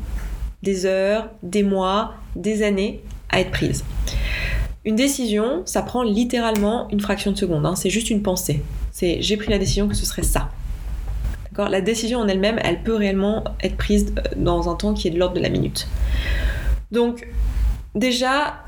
des 0.62 0.86
heures, 0.86 1.30
des 1.42 1.62
mois, 1.62 2.14
des 2.36 2.62
années 2.62 3.02
à 3.30 3.40
être 3.40 3.50
prise. 3.50 3.84
Une 4.84 4.96
décision, 4.96 5.62
ça 5.64 5.82
prend 5.82 6.02
littéralement 6.02 6.88
une 6.90 7.00
fraction 7.00 7.32
de 7.32 7.36
seconde. 7.36 7.66
Hein. 7.66 7.74
C'est 7.76 7.90
juste 7.90 8.10
une 8.10 8.22
pensée. 8.22 8.62
C'est 8.90 9.20
j'ai 9.20 9.36
pris 9.36 9.50
la 9.50 9.58
décision 9.58 9.88
que 9.88 9.94
ce 9.94 10.06
serait 10.06 10.22
ça. 10.22 10.50
La 11.66 11.80
décision 11.80 12.20
en 12.20 12.28
elle-même, 12.28 12.60
elle 12.62 12.84
peut 12.84 12.94
réellement 12.94 13.42
être 13.62 13.76
prise 13.76 14.14
euh, 14.16 14.22
dans 14.36 14.70
un 14.70 14.76
temps 14.76 14.94
qui 14.94 15.08
est 15.08 15.10
de 15.10 15.18
l'ordre 15.18 15.34
de 15.34 15.40
la 15.40 15.48
minute. 15.48 15.88
Donc, 16.92 17.26
déjà, 17.96 18.62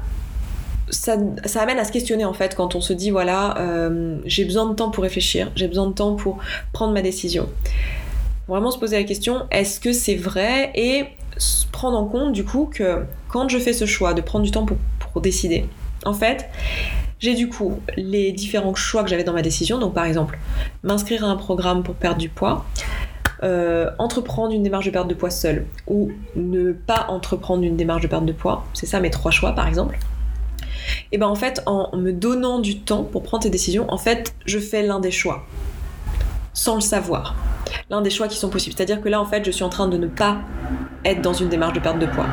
ça, 0.91 1.17
amène 1.55 1.79
à 1.79 1.85
se 1.85 1.93
questionner 1.93 2.25
en 2.25 2.33
fait 2.33 2.57
quand 2.57 2.75
on 2.75 2.81
se 2.81 2.93
dit 2.93 3.11
voilà, 3.11 3.57
euh, 3.59 4.19
j'ai 4.25 4.45
besoin 4.45 4.69
de 4.69 4.75
temps 4.75 4.91
pour 4.91 5.05
réfléchir, 5.05 5.53
j'ai 5.55 5.69
besoin 5.69 5.87
de 5.87 5.93
temps 5.93 6.17
pour 6.17 6.39
prendre 6.73 6.93
ma 6.93 7.03
décision. 7.03 7.49
Vraiment 8.51 8.73
se 8.73 8.79
poser 8.79 8.97
la 8.97 9.05
question 9.05 9.47
est-ce 9.53 9.79
que 9.79 9.93
c'est 9.93 10.17
vrai 10.17 10.73
et 10.75 11.05
prendre 11.71 11.97
en 11.97 12.05
compte 12.07 12.33
du 12.33 12.45
coup 12.45 12.69
que 12.75 13.05
quand 13.29 13.49
je 13.49 13.57
fais 13.59 13.73
ce 13.73 13.87
choix 13.87 14.13
de 14.13 14.21
prendre 14.21 14.45
du 14.45 14.51
temps 14.51 14.67
pour, 14.67 15.23
décider, 15.23 15.67
en 16.05 16.15
fait, 16.15 16.49
j'ai 17.21 17.35
du 17.35 17.49
coup 17.49 17.79
les 17.97 18.33
différents 18.33 18.75
choix 18.75 19.05
que 19.05 19.09
j'avais 19.09 19.23
dans 19.23 19.33
ma 19.33 19.43
décision. 19.43 19.79
Donc 19.79 19.95
par 19.95 20.05
exemple, 20.05 20.37
m'inscrire 20.83 21.25
à 21.25 21.29
un 21.29 21.37
programme 21.37 21.85
pour 21.85 21.95
perdre 21.95 22.19
du 22.19 22.29
poids, 22.29 22.65
euh, 23.45 23.89
entreprendre 23.99 24.53
une 24.53 24.65
démarche 24.65 24.87
de 24.87 24.91
perte 24.91 25.07
de 25.07 25.15
poids 25.15 25.31
seule 25.31 25.67
ou 25.87 26.11
ne 26.35 26.73
pas 26.73 27.07
entreprendre 27.09 27.63
une 27.63 27.77
démarche 27.77 28.03
de 28.03 28.09
perte 28.09 28.27
de 28.27 28.33
poids. 28.33 28.65
C'est 28.75 28.87
ça 28.87 28.99
mes 28.99 29.11
trois 29.11 29.31
choix 29.31 29.53
par 29.53 29.69
exemple. 29.69 29.97
Et 31.13 31.19
ben 31.19 31.29
en 31.29 31.37
fait, 31.37 31.63
en 31.67 31.97
me 31.97 32.13
donnant 32.13 32.59
du 32.59 32.81
temps 32.81 33.05
pour 33.05 33.23
prendre 33.23 33.45
ces 33.45 33.51
décisions, 33.51 33.87
en 33.93 33.99
fait, 33.99 34.35
je 34.45 34.59
fais 34.59 34.83
l'un 34.83 34.99
des 34.99 35.13
choix 35.13 35.47
sans 36.53 36.75
le 36.75 36.81
savoir. 36.81 37.37
L'un 37.91 38.01
des 38.01 38.11
choix 38.11 38.29
qui 38.29 38.37
sont 38.37 38.51
possibles. 38.51 38.75
C'est-à-dire 38.77 39.01
que 39.01 39.09
là, 39.09 39.21
en 39.21 39.27
fait, 39.27 39.45
je 39.45 39.51
suis 39.51 39.65
en 39.65 39.69
train 39.69 39.89
de 39.89 39.97
ne 39.97 40.07
pas 40.07 40.39
être 41.05 41.23
dans 41.23 41.33
une 41.33 41.49
démarche 41.49 41.75
de 41.75 41.81
perte 41.81 41.99
de 41.99 42.07
poids. 42.07 42.27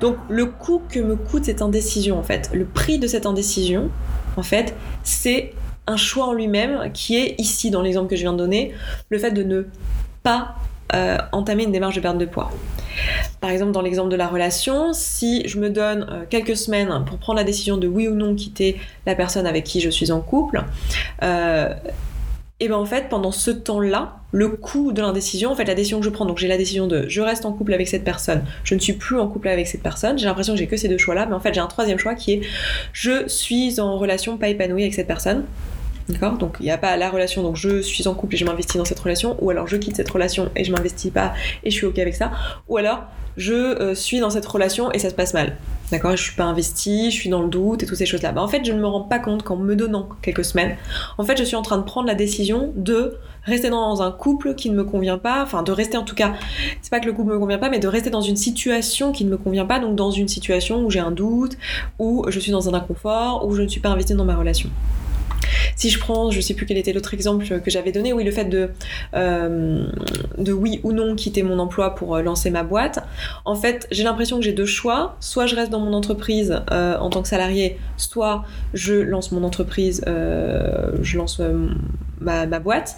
Donc 0.00 0.16
le 0.28 0.46
coût 0.46 0.82
que 0.88 1.00
me 1.00 1.16
coûte 1.16 1.44
cette 1.44 1.62
indécision, 1.62 2.18
en 2.18 2.22
fait, 2.22 2.50
le 2.52 2.64
prix 2.64 2.98
de 2.98 3.06
cette 3.06 3.26
indécision, 3.26 3.90
en 4.36 4.42
fait, 4.42 4.74
c'est 5.02 5.54
un 5.86 5.96
choix 5.96 6.26
en 6.26 6.32
lui-même 6.32 6.90
qui 6.92 7.16
est 7.16 7.34
ici, 7.38 7.70
dans 7.70 7.82
l'exemple 7.82 8.08
que 8.08 8.16
je 8.16 8.22
viens 8.22 8.32
de 8.32 8.38
donner, 8.38 8.72
le 9.10 9.18
fait 9.18 9.30
de 9.30 9.42
ne 9.42 9.66
pas 10.22 10.56
euh, 10.94 11.18
entamer 11.32 11.64
une 11.64 11.72
démarche 11.72 11.94
de 11.94 12.00
perte 12.00 12.18
de 12.18 12.24
poids. 12.24 12.50
Par 13.40 13.50
exemple, 13.50 13.72
dans 13.72 13.82
l'exemple 13.82 14.10
de 14.10 14.16
la 14.16 14.28
relation, 14.28 14.92
si 14.92 15.46
je 15.48 15.58
me 15.58 15.70
donne 15.70 16.06
euh, 16.10 16.24
quelques 16.28 16.56
semaines 16.56 17.04
pour 17.06 17.18
prendre 17.18 17.38
la 17.38 17.44
décision 17.44 17.76
de 17.76 17.86
oui 17.86 18.08
ou 18.08 18.14
non 18.14 18.34
quitter 18.34 18.80
la 19.06 19.14
personne 19.14 19.46
avec 19.46 19.64
qui 19.64 19.80
je 19.80 19.90
suis 19.90 20.12
en 20.12 20.20
couple, 20.20 20.62
euh, 21.22 21.74
et 22.60 22.68
ben 22.68 22.76
en 22.76 22.86
fait 22.86 23.08
pendant 23.08 23.32
ce 23.32 23.50
temps-là, 23.50 24.18
le 24.34 24.48
coût 24.48 24.90
de 24.90 25.00
l'indécision, 25.00 25.52
en 25.52 25.54
fait 25.54 25.64
la 25.64 25.76
décision 25.76 26.00
que 26.00 26.04
je 26.04 26.10
prends, 26.10 26.26
donc 26.26 26.38
j'ai 26.38 26.48
la 26.48 26.58
décision 26.58 26.88
de 26.88 27.08
je 27.08 27.20
reste 27.20 27.46
en 27.46 27.52
couple 27.52 27.72
avec 27.72 27.86
cette 27.86 28.02
personne, 28.02 28.42
je 28.64 28.74
ne 28.74 28.80
suis 28.80 28.94
plus 28.94 29.16
en 29.20 29.28
couple 29.28 29.46
avec 29.46 29.68
cette 29.68 29.82
personne, 29.82 30.18
j'ai 30.18 30.26
l'impression 30.26 30.54
que 30.54 30.58
j'ai 30.58 30.66
que 30.66 30.76
ces 30.76 30.88
deux 30.88 30.98
choix-là, 30.98 31.26
mais 31.26 31.34
en 31.34 31.40
fait 31.40 31.54
j'ai 31.54 31.60
un 31.60 31.68
troisième 31.68 31.98
choix 31.98 32.16
qui 32.16 32.32
est 32.32 32.40
je 32.92 33.28
suis 33.28 33.78
en 33.78 33.96
relation 33.96 34.36
pas 34.36 34.48
épanouie 34.48 34.82
avec 34.82 34.94
cette 34.94 35.06
personne. 35.06 35.44
D'accord? 36.08 36.36
Donc 36.36 36.56
il 36.58 36.64
n'y 36.64 36.72
a 36.72 36.76
pas 36.76 36.96
la 36.96 37.08
relation, 37.10 37.42
donc 37.42 37.56
je 37.56 37.80
suis 37.80 38.08
en 38.08 38.14
couple 38.14 38.34
et 38.34 38.38
je 38.38 38.44
m'investis 38.44 38.76
dans 38.76 38.84
cette 38.84 38.98
relation, 38.98 39.36
ou 39.40 39.50
alors 39.50 39.68
je 39.68 39.76
quitte 39.76 39.96
cette 39.96 40.10
relation 40.10 40.50
et 40.56 40.64
je 40.64 40.72
m'investis 40.72 41.12
pas 41.12 41.32
et 41.62 41.70
je 41.70 41.76
suis 41.76 41.86
ok 41.86 41.98
avec 42.00 42.14
ça, 42.16 42.32
ou 42.68 42.76
alors 42.76 43.04
je 43.36 43.54
euh, 43.54 43.94
suis 43.94 44.18
dans 44.18 44.30
cette 44.30 44.46
relation 44.46 44.92
et 44.92 44.98
ça 44.98 45.10
se 45.10 45.14
passe 45.14 45.32
mal. 45.32 45.56
D'accord? 45.90 46.16
Je 46.16 46.22
suis 46.22 46.34
pas 46.34 46.44
investie, 46.44 47.10
je 47.10 47.16
suis 47.16 47.30
dans 47.30 47.42
le 47.42 47.48
doute 47.48 47.82
et 47.82 47.86
toutes 47.86 47.98
ces 47.98 48.06
choses-là. 48.06 48.32
Bah, 48.32 48.42
en 48.42 48.48
fait, 48.48 48.64
je 48.64 48.72
ne 48.72 48.80
me 48.80 48.86
rends 48.86 49.02
pas 49.02 49.18
compte 49.18 49.42
qu'en 49.42 49.56
me 49.56 49.76
donnant 49.76 50.08
quelques 50.22 50.44
semaines, 50.44 50.76
en 51.18 51.24
fait, 51.24 51.36
je 51.36 51.44
suis 51.44 51.56
en 51.56 51.62
train 51.62 51.78
de 51.78 51.82
prendre 51.84 52.06
la 52.06 52.14
décision 52.14 52.72
de 52.76 53.18
rester 53.44 53.70
dans 53.70 54.02
un 54.02 54.10
couple 54.10 54.54
qui 54.54 54.70
ne 54.70 54.74
me 54.74 54.84
convient 54.84 55.18
pas, 55.18 55.42
enfin 55.42 55.62
de 55.62 55.72
rester 55.72 55.96
en 55.96 56.04
tout 56.04 56.14
cas, 56.14 56.34
c'est 56.82 56.90
pas 56.90 57.00
que 57.00 57.06
le 57.06 57.12
couple 57.12 57.32
me 57.32 57.38
convient 57.38 57.58
pas, 57.58 57.70
mais 57.70 57.78
de 57.78 57.88
rester 57.88 58.10
dans 58.10 58.20
une 58.20 58.36
situation 58.36 59.12
qui 59.12 59.24
ne 59.24 59.30
me 59.30 59.36
convient 59.36 59.66
pas, 59.66 59.78
donc 59.78 59.96
dans 59.96 60.10
une 60.10 60.28
situation 60.28 60.84
où 60.84 60.90
j'ai 60.90 61.00
un 61.00 61.10
doute, 61.10 61.56
où 61.98 62.24
je 62.28 62.38
suis 62.38 62.52
dans 62.52 62.68
un 62.68 62.74
inconfort, 62.74 63.46
où 63.46 63.54
je 63.54 63.62
ne 63.62 63.68
suis 63.68 63.80
pas 63.80 63.90
investie 63.90 64.14
dans 64.14 64.24
ma 64.24 64.36
relation. 64.36 64.70
Si 65.76 65.90
je 65.90 65.98
prends, 65.98 66.30
je 66.30 66.40
sais 66.40 66.54
plus 66.54 66.66
quel 66.66 66.78
était 66.78 66.92
l'autre 66.92 67.14
exemple 67.14 67.60
que 67.60 67.70
j'avais 67.70 67.92
donné, 67.92 68.12
oui, 68.12 68.24
le 68.24 68.30
fait 68.30 68.44
de, 68.44 68.70
euh, 69.14 69.86
de 70.38 70.52
oui 70.52 70.80
ou 70.82 70.92
non 70.92 71.14
quitter 71.14 71.42
mon 71.42 71.58
emploi 71.58 71.94
pour 71.94 72.16
euh, 72.16 72.22
lancer 72.22 72.50
ma 72.50 72.62
boîte, 72.62 73.04
en 73.44 73.54
fait, 73.54 73.86
j'ai 73.90 74.04
l'impression 74.04 74.38
que 74.38 74.44
j'ai 74.44 74.52
deux 74.52 74.66
choix. 74.66 75.16
Soit 75.20 75.46
je 75.46 75.56
reste 75.56 75.70
dans 75.70 75.80
mon 75.80 75.92
entreprise 75.92 76.62
euh, 76.70 76.96
en 76.98 77.10
tant 77.10 77.22
que 77.22 77.28
salarié, 77.28 77.78
soit 77.96 78.44
je 78.72 78.94
lance 78.94 79.32
mon 79.32 79.44
entreprise, 79.44 80.04
je 80.06 81.16
lance 81.16 81.40
ma, 82.20 82.46
boîte. 82.58 82.96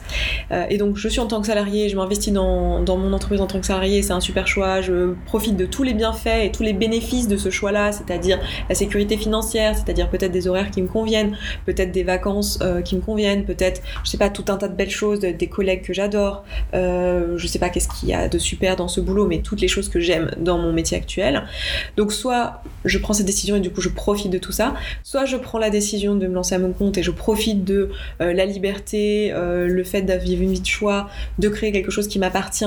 et 0.71 0.79
donc, 0.79 0.97
je 0.97 1.09
suis 1.09 1.21
en 1.21 1.27
tant 1.27 1.41
que 1.41 1.47
salarié, 1.47 1.89
je 1.89 1.97
m'investis 1.97 2.33
dans, 2.33 2.83
dans, 2.83 2.97
mon 2.97 3.13
entreprise 3.13 3.41
en 3.41 3.47
tant 3.47 3.61
que 3.61 3.67
salarié, 3.67 4.03
c'est 4.03 4.13
un 4.13 4.21
super 4.21 4.47
choix. 4.47 4.81
Je 4.81 5.15
profite 5.27 5.57
de 5.57 5.67
tous 5.67 5.83
les 5.83 5.95
bienfaits 5.95 6.45
et 6.45 6.53
tous 6.53 6.63
les 6.63 6.73
bénéfices 6.73 7.29
de 7.29 7.37
ce 7.37 7.51
choix-là, 7.51 7.93
c'est-à-dire 7.93 8.39
la 8.69 8.75
sécurité 8.75 9.17
financière, 9.17 9.75
c'est-à-dire 9.75 10.11
peut-être 10.11 10.33
des 10.33 10.49
horaires 10.49 10.71
qui 10.71 10.83
me 10.83 10.89
conviennent, 10.89 11.37
peut-être 11.65 11.93
des 11.93 12.05
vacances 12.05 12.59
euh, 12.63 12.83
qui 12.83 12.97
me 12.97 13.01
conviennent, 13.01 13.45
peut-être, 13.45 13.83
je 14.05 14.11
sais 14.11 14.19
pas, 14.19 14.31
tout 14.31 14.45
un 14.49 14.57
tas 14.57 14.69
de 14.69 14.75
belles 14.75 14.91
choses, 14.91 15.21
des 15.21 15.47
collègues 15.47 15.83
que 15.83 15.93
j'adore, 15.93 16.45
euh, 16.75 17.37
je 17.37 17.47
sais 17.47 17.59
pas 17.59 17.69
qu'est-ce 17.69 17.89
qu'il 17.89 18.09
y 18.09 18.15
a 18.15 18.29
de 18.29 18.39
super 18.39 18.77
dans 18.77 18.89
ce 18.89 19.01
boulot, 19.01 19.27
mais 19.27 19.39
toutes 19.39 19.61
les 19.61 19.69
choses 19.69 19.89
que 19.89 20.01
j'aime 20.01 20.31
dans 20.39 20.59
mon 20.59 20.73
métier 20.73 20.97
actuel. 20.97 21.45
Donc 21.97 22.13
soit 22.13 22.63
je 22.85 22.99
prends 22.99 23.13
cette 23.13 23.27
décision 23.27 23.57
et 23.57 23.61
du 23.61 23.71
coup 23.71 23.81
je 23.81 23.89
profite 23.89 24.31
de 24.31 24.39
tout 24.39 24.53
ça, 24.53 24.75
soit 25.03 25.25
je 25.25 25.37
prends 25.37 25.59
la 25.59 25.71
décision 25.71 26.15
de 26.15 26.27
me 26.27 26.35
lancer 26.35 26.55
à 26.55 26.59
mon 26.59 26.73
compte 26.73 26.99
et 26.99 27.03
je 27.03 27.11
profite 27.11 27.65
de 27.65 27.91
euh, 28.21 28.33
la 28.33 28.47
liberté, 28.47 29.06
le 29.33 29.85
fait 29.85 30.03
vivre 30.17 30.43
une 30.43 30.53
vie 30.53 30.61
de 30.61 30.67
choix, 30.67 31.09
de 31.39 31.49
créer 31.49 31.73
quelque 31.73 31.91
chose 31.91 32.09
qui 32.09 32.19
m'appartient, 32.19 32.65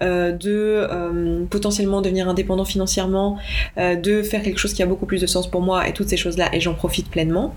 de 0.00 1.46
potentiellement 1.50 2.00
devenir 2.00 2.28
indépendant 2.28 2.64
financièrement, 2.64 3.38
de 3.76 4.22
faire 4.22 4.42
quelque 4.42 4.58
chose 4.58 4.72
qui 4.72 4.82
a 4.82 4.86
beaucoup 4.86 5.06
plus 5.06 5.20
de 5.20 5.26
sens 5.26 5.50
pour 5.50 5.60
moi 5.60 5.88
et 5.88 5.92
toutes 5.92 6.08
ces 6.08 6.16
choses-là 6.16 6.54
et 6.54 6.60
j'en 6.60 6.74
profite 6.74 7.10
pleinement. 7.10 7.54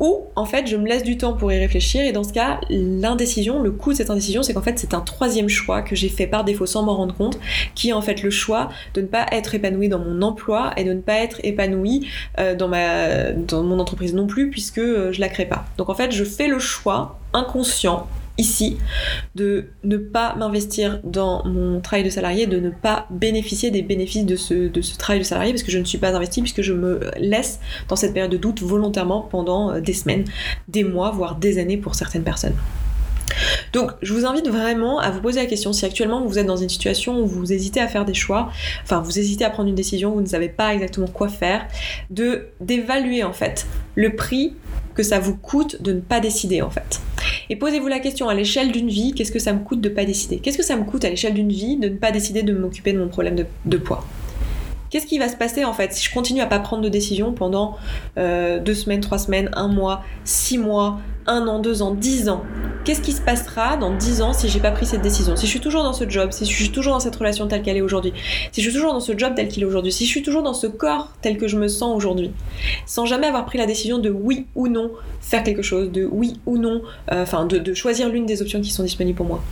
Ou 0.00 0.24
en 0.36 0.44
fait 0.44 0.66
je 0.66 0.76
me 0.76 0.86
laisse 0.86 1.02
du 1.02 1.16
temps 1.16 1.32
pour 1.32 1.52
y 1.52 1.58
réfléchir. 1.58 2.02
Et 2.04 2.12
dans 2.12 2.24
ce 2.24 2.32
cas, 2.32 2.60
l'indécision, 2.68 3.62
le 3.62 3.70
coût 3.70 3.92
de 3.92 3.96
cette 3.96 4.10
indécision, 4.10 4.42
c'est 4.42 4.54
qu'en 4.54 4.62
fait, 4.62 4.78
c'est 4.78 4.94
un 4.94 5.00
troisième 5.00 5.48
choix 5.48 5.82
que 5.82 5.94
j'ai 5.96 6.08
fait 6.08 6.26
par 6.26 6.44
défaut 6.44 6.66
sans 6.66 6.82
m'en 6.82 6.96
rendre 6.96 7.14
compte, 7.14 7.38
qui 7.74 7.90
est 7.90 7.92
en 7.92 8.02
fait 8.02 8.22
le 8.22 8.30
choix 8.30 8.70
de 8.94 9.00
ne 9.00 9.06
pas 9.06 9.26
être 9.32 9.54
épanoui 9.54 9.88
dans 9.88 9.98
mon 9.98 10.22
emploi 10.22 10.72
et 10.76 10.84
de 10.84 10.92
ne 10.92 11.00
pas 11.00 11.14
être 11.14 11.40
épanoui 11.44 12.08
euh, 12.38 12.54
dans, 12.54 12.68
ma, 12.68 13.32
dans 13.32 13.62
mon 13.62 13.78
entreprise 13.78 14.14
non 14.14 14.26
plus, 14.26 14.50
puisque 14.50 14.78
euh, 14.78 15.12
je 15.12 15.20
la 15.20 15.28
crée 15.28 15.46
pas. 15.46 15.64
Donc 15.78 15.88
en 15.88 15.94
fait, 15.94 16.12
je 16.12 16.24
fais 16.24 16.48
le 16.48 16.58
choix 16.58 17.18
inconscient 17.36 18.08
ici 18.38 18.76
de 19.34 19.66
ne 19.84 19.96
pas 19.96 20.34
m'investir 20.36 21.00
dans 21.04 21.44
mon 21.46 21.80
travail 21.80 22.04
de 22.04 22.10
salarié, 22.10 22.46
de 22.46 22.58
ne 22.60 22.70
pas 22.70 23.06
bénéficier 23.10 23.70
des 23.70 23.82
bénéfices 23.82 24.26
de 24.26 24.36
ce, 24.36 24.68
de 24.68 24.80
ce 24.82 24.96
travail 24.96 25.20
de 25.20 25.24
salarié 25.24 25.52
parce 25.52 25.62
que 25.62 25.72
je 25.72 25.78
ne 25.78 25.84
suis 25.84 25.98
pas 25.98 26.14
investi, 26.14 26.42
puisque 26.42 26.62
je 26.62 26.72
me 26.72 27.00
laisse 27.18 27.60
dans 27.88 27.96
cette 27.96 28.12
période 28.12 28.30
de 28.30 28.36
doute 28.36 28.62
volontairement 28.62 29.22
pendant 29.22 29.70
euh, 29.70 29.80
des 29.80 29.94
semaines, 29.94 30.24
des 30.68 30.84
mois, 30.84 31.10
voire 31.10 31.36
des 31.36 31.58
années 31.58 31.76
pour 31.76 31.94
certaines 31.94 32.24
personnes. 32.24 32.56
Donc, 33.72 33.90
je 34.02 34.14
vous 34.14 34.24
invite 34.24 34.48
vraiment 34.48 34.98
à 34.98 35.10
vous 35.10 35.20
poser 35.20 35.40
la 35.40 35.46
question 35.46 35.72
si 35.72 35.84
actuellement 35.84 36.24
vous 36.24 36.38
êtes 36.38 36.46
dans 36.46 36.56
une 36.56 36.68
situation 36.68 37.20
où 37.20 37.26
vous 37.26 37.52
hésitez 37.52 37.80
à 37.80 37.88
faire 37.88 38.04
des 38.04 38.14
choix, 38.14 38.50
enfin 38.82 39.00
vous 39.00 39.18
hésitez 39.18 39.44
à 39.44 39.50
prendre 39.50 39.68
une 39.68 39.74
décision, 39.74 40.12
vous 40.12 40.20
ne 40.20 40.26
savez 40.26 40.48
pas 40.48 40.72
exactement 40.72 41.08
quoi 41.08 41.28
faire, 41.28 41.66
de 42.10 42.46
d'évaluer 42.60 43.24
en 43.24 43.32
fait 43.32 43.66
le 43.94 44.14
prix 44.14 44.54
que 44.94 45.02
ça 45.02 45.18
vous 45.18 45.36
coûte 45.36 45.82
de 45.82 45.92
ne 45.92 46.00
pas 46.00 46.20
décider 46.20 46.62
en 46.62 46.70
fait. 46.70 47.00
Et 47.48 47.56
posez-vous 47.56 47.88
la 47.88 48.00
question 48.00 48.28
à 48.28 48.34
l'échelle 48.34 48.72
d'une 48.72 48.88
vie, 48.88 49.12
qu'est-ce 49.12 49.32
que 49.32 49.38
ça 49.38 49.52
me 49.52 49.60
coûte 49.60 49.80
de 49.80 49.88
ne 49.88 49.94
pas 49.94 50.04
décider? 50.04 50.38
Qu'est-ce 50.38 50.58
que 50.58 50.64
ça 50.64 50.76
me 50.76 50.84
coûte 50.84 51.04
à 51.04 51.10
l'échelle 51.10 51.34
d'une 51.34 51.50
vie 51.50 51.76
de 51.76 51.88
ne 51.88 51.96
pas 51.96 52.10
décider 52.10 52.42
de 52.42 52.52
m'occuper 52.52 52.92
de 52.92 52.98
mon 52.98 53.08
problème 53.08 53.36
de, 53.64 53.76
poids? 53.76 54.04
Qu'est-ce 54.90 55.06
qui 55.06 55.18
va 55.18 55.28
se 55.28 55.36
passer 55.36 55.64
en 55.64 55.72
fait 55.72 55.92
si 55.92 56.04
je 56.04 56.12
continue 56.12 56.40
à 56.40 56.46
pas 56.46 56.58
prendre 56.58 56.82
de 56.82 56.88
décision 56.88 57.32
pendant 57.32 57.76
euh, 58.18 58.58
deux 58.58 58.74
semaines, 58.74 59.00
trois 59.00 59.18
semaines, 59.18 59.50
un 59.54 59.68
mois, 59.68 60.02
six 60.24 60.58
mois, 60.58 61.00
un 61.26 61.46
an, 61.46 61.60
deux 61.60 61.82
ans, 61.82 61.92
dix 61.92 62.28
ans? 62.28 62.42
Qu'est-ce 62.86 63.00
qui 63.00 63.10
se 63.10 63.20
passera 63.20 63.76
dans 63.76 63.92
dix 63.92 64.22
ans 64.22 64.32
si 64.32 64.48
j'ai 64.48 64.60
pas 64.60 64.70
pris 64.70 64.86
cette 64.86 65.02
décision? 65.02 65.34
Si 65.34 65.46
je 65.46 65.50
suis 65.50 65.58
toujours 65.58 65.82
dans 65.82 65.92
ce 65.92 66.08
job, 66.08 66.30
si 66.30 66.44
je 66.44 66.52
suis 66.52 66.70
toujours 66.70 66.92
dans 66.92 67.00
cette 67.00 67.16
relation 67.16 67.48
telle 67.48 67.62
qu'elle 67.62 67.76
est 67.76 67.80
aujourd'hui, 67.80 68.12
si 68.52 68.62
je 68.62 68.70
suis 68.70 68.72
toujours 68.72 68.92
dans 68.92 69.00
ce 69.00 69.18
job 69.18 69.32
tel 69.34 69.48
qu'il 69.48 69.64
est 69.64 69.66
aujourd'hui, 69.66 69.90
si 69.90 70.06
je 70.06 70.10
suis 70.10 70.22
toujours 70.22 70.44
dans 70.44 70.54
ce 70.54 70.68
corps 70.68 71.08
tel 71.20 71.36
que 71.36 71.48
je 71.48 71.56
me 71.56 71.66
sens 71.66 71.96
aujourd'hui, 71.96 72.30
sans 72.86 73.04
jamais 73.04 73.26
avoir 73.26 73.44
pris 73.44 73.58
la 73.58 73.66
décision 73.66 73.98
de 73.98 74.08
oui 74.08 74.46
ou 74.54 74.68
non 74.68 74.92
faire 75.20 75.42
quelque 75.42 75.62
chose, 75.62 75.90
de 75.90 76.08
oui 76.08 76.38
ou 76.46 76.58
non, 76.58 76.82
euh, 77.10 77.24
enfin 77.24 77.44
de 77.44 77.74
choisir 77.74 78.08
l'une 78.08 78.24
des 78.24 78.40
options 78.40 78.60
qui 78.60 78.70
sont 78.70 78.84
disponibles 78.84 79.16
pour 79.16 79.26
moi. 79.26 79.42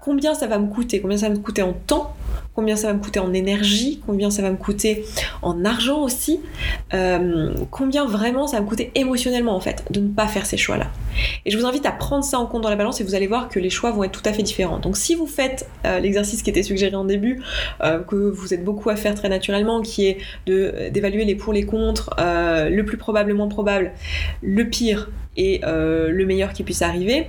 Combien 0.00 0.34
ça 0.34 0.46
va 0.46 0.58
me 0.58 0.68
coûter 0.68 1.00
Combien 1.00 1.18
ça 1.18 1.28
va 1.28 1.34
me 1.34 1.40
coûter 1.40 1.62
en 1.62 1.72
temps 1.72 2.14
combien 2.54 2.76
ça 2.76 2.88
va 2.88 2.94
me 2.94 3.00
coûter 3.00 3.20
en 3.20 3.32
énergie, 3.32 4.02
combien 4.06 4.30
ça 4.30 4.42
va 4.42 4.50
me 4.50 4.56
coûter 4.56 5.04
en 5.42 5.64
argent 5.64 6.02
aussi, 6.02 6.40
euh, 6.92 7.54
combien 7.70 8.04
vraiment 8.04 8.46
ça 8.46 8.58
va 8.58 8.62
me 8.62 8.68
coûter 8.68 8.90
émotionnellement 8.94 9.54
en 9.54 9.60
fait 9.60 9.84
de 9.90 10.00
ne 10.00 10.08
pas 10.08 10.26
faire 10.26 10.46
ces 10.46 10.56
choix-là. 10.56 10.88
Et 11.46 11.50
je 11.50 11.58
vous 11.58 11.64
invite 11.64 11.86
à 11.86 11.92
prendre 11.92 12.24
ça 12.24 12.38
en 12.38 12.46
compte 12.46 12.62
dans 12.62 12.70
la 12.70 12.76
balance 12.76 13.00
et 13.00 13.04
vous 13.04 13.14
allez 13.14 13.26
voir 13.26 13.48
que 13.48 13.58
les 13.58 13.70
choix 13.70 13.92
vont 13.92 14.04
être 14.04 14.12
tout 14.12 14.28
à 14.28 14.32
fait 14.32 14.42
différents. 14.42 14.78
Donc 14.78 14.96
si 14.96 15.14
vous 15.14 15.26
faites 15.26 15.68
euh, 15.86 16.00
l'exercice 16.00 16.42
qui 16.42 16.50
était 16.50 16.62
suggéré 16.62 16.94
en 16.96 17.04
début, 17.04 17.42
euh, 17.82 18.00
que 18.00 18.16
vous 18.16 18.52
êtes 18.52 18.64
beaucoup 18.64 18.90
à 18.90 18.96
faire 18.96 19.14
très 19.14 19.28
naturellement, 19.28 19.80
qui 19.80 20.06
est 20.06 20.18
d'évaluer 20.46 21.24
les 21.24 21.36
pour 21.36 21.52
les 21.52 21.64
contre, 21.64 22.14
le 22.18 22.82
plus 22.82 22.96
probable, 22.96 23.30
le 23.30 23.36
moins 23.36 23.48
probable, 23.48 23.92
le 24.42 24.68
pire 24.68 25.08
et 25.36 25.60
le 25.62 26.24
meilleur 26.24 26.52
qui 26.52 26.62
puisse 26.62 26.82
arriver, 26.82 27.28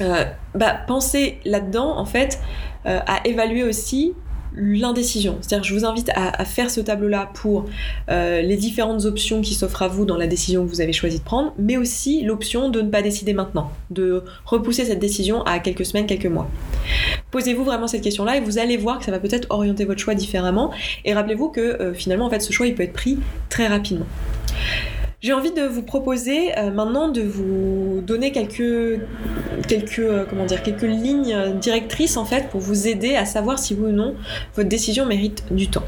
bah, 0.00 0.74
pensez 0.86 1.38
là-dedans 1.44 1.96
en 1.96 2.04
fait 2.04 2.40
à 2.84 3.20
évaluer 3.26 3.62
aussi 3.62 4.14
l'indécision. 4.56 5.38
C'est-à-dire 5.40 5.64
je 5.64 5.74
vous 5.74 5.84
invite 5.84 6.10
à, 6.14 6.44
faire 6.44 6.70
ce 6.70 6.80
tableau-là 6.80 7.30
pour 7.34 7.66
euh, 8.10 8.40
les 8.40 8.56
différentes 8.56 9.04
options 9.04 9.40
qui 9.40 9.54
s'offrent 9.54 9.82
à 9.82 9.88
vous 9.88 10.04
dans 10.04 10.16
la 10.16 10.26
décision 10.26 10.64
que 10.64 10.70
vous 10.70 10.80
avez 10.80 10.92
choisi 10.92 11.18
de 11.18 11.24
prendre, 11.24 11.54
mais 11.58 11.76
aussi 11.76 12.22
l'option 12.22 12.68
de 12.68 12.80
ne 12.80 12.90
pas 12.90 13.02
décider 13.02 13.32
maintenant, 13.32 13.70
de 13.90 14.22
repousser 14.44 14.84
cette 14.84 15.00
décision 15.00 15.42
à 15.42 15.58
quelques 15.58 15.84
semaines, 15.84 16.06
quelques 16.06 16.26
mois. 16.26 16.48
Posez-vous 17.30 17.64
vraiment 17.64 17.88
cette 17.88 18.02
question-là 18.02 18.36
et 18.36 18.40
vous 18.40 18.58
allez 18.58 18.76
voir 18.76 18.98
que 18.98 19.04
ça 19.04 19.10
va 19.10 19.18
peut-être 19.18 19.48
orienter 19.50 19.84
votre 19.84 20.00
choix 20.00 20.14
différemment. 20.14 20.70
Et 21.04 21.14
rappelez-vous 21.14 21.48
que 21.48 21.60
euh, 21.60 21.94
finalement, 21.94 22.26
en 22.26 22.30
fait, 22.30 22.40
ce 22.40 22.52
choix, 22.52 22.66
il 22.66 22.74
peut 22.74 22.84
être 22.84 22.92
pris 22.92 23.18
très 23.48 23.66
rapidement. 23.66 24.06
J'ai 25.24 25.32
envie 25.32 25.52
de 25.52 25.62
vous 25.62 25.80
proposer 25.80 26.54
euh, 26.58 26.70
maintenant 26.70 27.08
de 27.08 27.22
vous 27.22 28.02
donner 28.02 28.30
quelques, 28.30 29.00
quelques, 29.66 29.98
euh, 29.98 30.26
quelques 30.62 30.82
lignes 30.82 31.58
directrices 31.58 32.18
en 32.18 32.26
fait 32.26 32.50
pour 32.50 32.60
vous 32.60 32.88
aider 32.88 33.16
à 33.16 33.24
savoir 33.24 33.58
si 33.58 33.72
oui 33.72 33.88
ou 33.90 33.92
non 33.94 34.16
votre 34.54 34.68
décision 34.68 35.06
mérite 35.06 35.42
du 35.50 35.68
temps. 35.68 35.84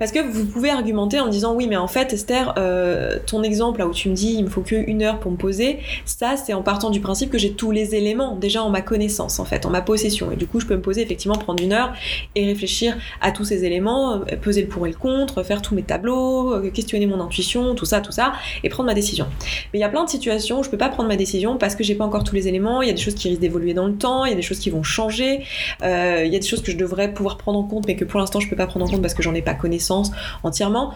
Parce 0.00 0.12
que 0.12 0.18
vous 0.18 0.46
pouvez 0.46 0.70
argumenter 0.70 1.20
en 1.20 1.28
disant 1.28 1.54
oui 1.54 1.66
mais 1.68 1.76
en 1.76 1.86
fait 1.86 2.14
Esther, 2.14 2.54
euh, 2.56 3.18
ton 3.26 3.42
exemple 3.42 3.80
là 3.80 3.86
où 3.86 3.92
tu 3.92 4.08
me 4.08 4.14
dis 4.14 4.32
il 4.32 4.44
me 4.44 4.48
faut 4.48 4.62
que 4.62 4.74
une 4.74 5.02
heure 5.02 5.20
pour 5.20 5.30
me 5.30 5.36
poser, 5.36 5.80
ça 6.06 6.36
c'est 6.38 6.54
en 6.54 6.62
partant 6.62 6.88
du 6.88 7.00
principe 7.00 7.30
que 7.30 7.36
j'ai 7.36 7.52
tous 7.52 7.70
les 7.70 7.94
éléments 7.94 8.34
déjà 8.34 8.62
en 8.62 8.70
ma 8.70 8.80
connaissance 8.80 9.38
en 9.38 9.44
fait, 9.44 9.66
en 9.66 9.70
ma 9.70 9.82
possession. 9.82 10.32
Et 10.32 10.36
du 10.36 10.46
coup 10.46 10.58
je 10.58 10.64
peux 10.64 10.74
me 10.74 10.80
poser 10.80 11.02
effectivement 11.02 11.36
prendre 11.36 11.62
une 11.62 11.74
heure 11.74 11.92
et 12.34 12.46
réfléchir 12.46 12.96
à 13.20 13.30
tous 13.30 13.44
ces 13.44 13.66
éléments, 13.66 14.22
peser 14.40 14.62
le 14.62 14.68
pour 14.68 14.86
et 14.86 14.90
le 14.90 14.96
contre, 14.96 15.42
faire 15.42 15.60
tous 15.60 15.74
mes 15.74 15.82
tableaux, 15.82 16.58
questionner 16.70 17.04
mon 17.04 17.20
intuition, 17.20 17.74
tout 17.74 17.84
ça, 17.84 18.00
tout 18.00 18.12
ça, 18.12 18.32
et 18.64 18.70
prendre 18.70 18.86
ma 18.86 18.94
décision. 18.94 19.26
Mais 19.74 19.80
il 19.80 19.82
y 19.82 19.84
a 19.84 19.90
plein 19.90 20.04
de 20.04 20.08
situations 20.08 20.60
où 20.60 20.62
je 20.62 20.70
peux 20.70 20.78
pas 20.78 20.88
prendre 20.88 21.10
ma 21.10 21.16
décision 21.16 21.58
parce 21.58 21.74
que 21.74 21.84
j'ai 21.84 21.94
pas 21.94 22.06
encore 22.06 22.24
tous 22.24 22.34
les 22.34 22.48
éléments, 22.48 22.80
il 22.80 22.88
y 22.88 22.90
a 22.90 22.94
des 22.94 23.02
choses 23.02 23.16
qui 23.16 23.28
risquent 23.28 23.42
d'évoluer 23.42 23.74
dans 23.74 23.86
le 23.86 23.96
temps, 23.96 24.24
il 24.24 24.30
y 24.30 24.32
a 24.32 24.36
des 24.36 24.40
choses 24.40 24.60
qui 24.60 24.70
vont 24.70 24.82
changer, 24.82 25.44
euh, 25.82 26.22
il 26.24 26.32
y 26.32 26.36
a 26.36 26.38
des 26.38 26.46
choses 26.46 26.62
que 26.62 26.72
je 26.72 26.78
devrais 26.78 27.12
pouvoir 27.12 27.36
prendre 27.36 27.58
en 27.58 27.64
compte 27.64 27.86
mais 27.86 27.96
que 27.96 28.06
pour 28.06 28.18
l'instant 28.18 28.40
je 28.40 28.48
peux 28.48 28.56
pas 28.56 28.66
prendre 28.66 28.86
en 28.86 28.88
compte 28.88 29.02
parce 29.02 29.12
que 29.12 29.22
j'en 29.22 29.34
ai 29.34 29.42
pas 29.42 29.52
connaissance 29.52 29.89
entièrement. 30.42 30.92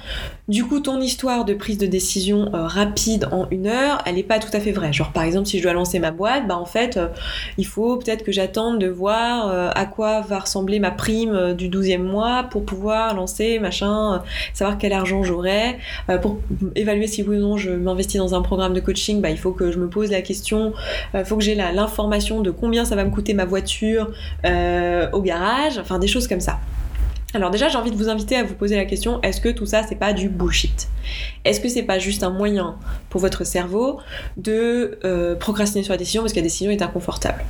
Du 0.49 0.65
coup, 0.65 0.81
ton 0.81 1.01
histoire 1.01 1.45
de 1.45 1.55
prise 1.55 1.79
de 1.79 1.87
décision 1.87 2.55
euh, 2.55 2.67
rapide 2.67 3.29
en 3.33 3.47
une 3.51 3.67
heure, 3.67 4.03
elle 4.07 4.19
est 4.19 4.23
pas 4.23 4.39
tout 4.39 4.55
à 4.55 4.61
fait 4.61 4.73
vraie. 4.73 4.93
Genre 4.93 5.13
par 5.13 5.23
exemple, 5.23 5.47
si 5.47 5.59
je 5.59 5.63
dois 5.63 5.73
lancer 5.73 5.99
ma 5.99 6.11
boîte, 6.11 6.47
bah 6.47 6.57
en 6.57 6.67
fait, 6.67 6.97
euh, 6.97 7.09
il 7.59 7.67
faut 7.67 7.97
peut-être 7.97 8.25
que 8.25 8.33
j'attende 8.33 8.79
de 8.79 8.89
voir 8.89 9.75
à 9.75 9.85
quoi 9.87 10.21
va 10.21 10.41
ressembler 10.41 10.79
ma 10.79 10.91
prime 10.91 11.55
du 11.55 11.69
12e 11.69 11.99
mois 11.99 12.45
pour 12.45 12.65
pouvoir 12.65 13.15
lancer 13.15 13.59
machin, 13.59 14.23
savoir 14.53 14.79
quel 14.79 14.93
argent 14.93 15.23
j'aurai, 15.23 15.79
pour 16.23 16.39
évaluer 16.75 17.07
si 17.07 17.23
oui 17.23 17.37
ou 17.37 17.41
non 17.41 17.57
je 17.57 17.71
m'investis 17.71 18.19
dans 18.19 18.35
un 18.35 18.43
programme 18.43 18.75
de 18.75 18.81
coaching, 18.81 19.21
bah, 19.21 19.31
il 19.31 19.39
faut 19.39 19.53
que 19.53 19.71
je 19.71 19.79
me 19.79 19.89
pose 19.89 20.11
la 20.11 20.23
question, 20.23 20.73
il 21.13 21.21
euh, 21.21 21.25
faut 21.25 21.37
que 21.37 21.43
j'ai 21.43 21.55
l'information 21.55 22.41
de 22.41 22.51
combien 22.51 22.85
ça 22.85 22.97
va 22.97 23.05
me 23.05 23.11
coûter 23.11 23.35
ma 23.35 23.45
voiture 23.45 24.11
euh, 24.45 25.09
au 25.13 25.21
garage, 25.21 25.79
enfin 25.79 25.99
des 25.99 26.09
choses 26.09 26.29
comme 26.29 26.41
ça. 26.41 26.59
Alors 27.35 27.51
déjà, 27.51 27.69
j'ai 27.69 27.77
envie 27.77 27.91
de 27.91 27.97
vous 27.97 28.09
inviter 28.09 28.37
à 28.37 28.45
vous 28.45 28.55
poser 28.55 28.77
la 28.77 28.85
question 28.85 29.21
est-ce 29.23 29.41
que 29.41 29.49
tout 29.49 29.67
ça 29.67 29.83
c'est 29.83 29.97
pas 29.97 30.13
du 30.13 30.29
bullshit? 30.29 30.89
Est-ce 31.45 31.61
que 31.61 31.69
c'est 31.69 31.83
pas 31.83 31.99
juste 31.99 32.23
un 32.23 32.31
moyen 32.31 32.77
pour 33.11 33.21
votre 33.21 33.45
cerveau 33.45 33.99
de 34.37 34.99
euh, 35.05 35.35
procrastiner 35.35 35.83
sur 35.83 35.93
la 35.93 35.99
décision 35.99 36.23
parce 36.23 36.33
que 36.33 36.39
la 36.39 36.45
décision 36.45 36.71
est 36.71 36.81
inconfortable? 36.81 37.45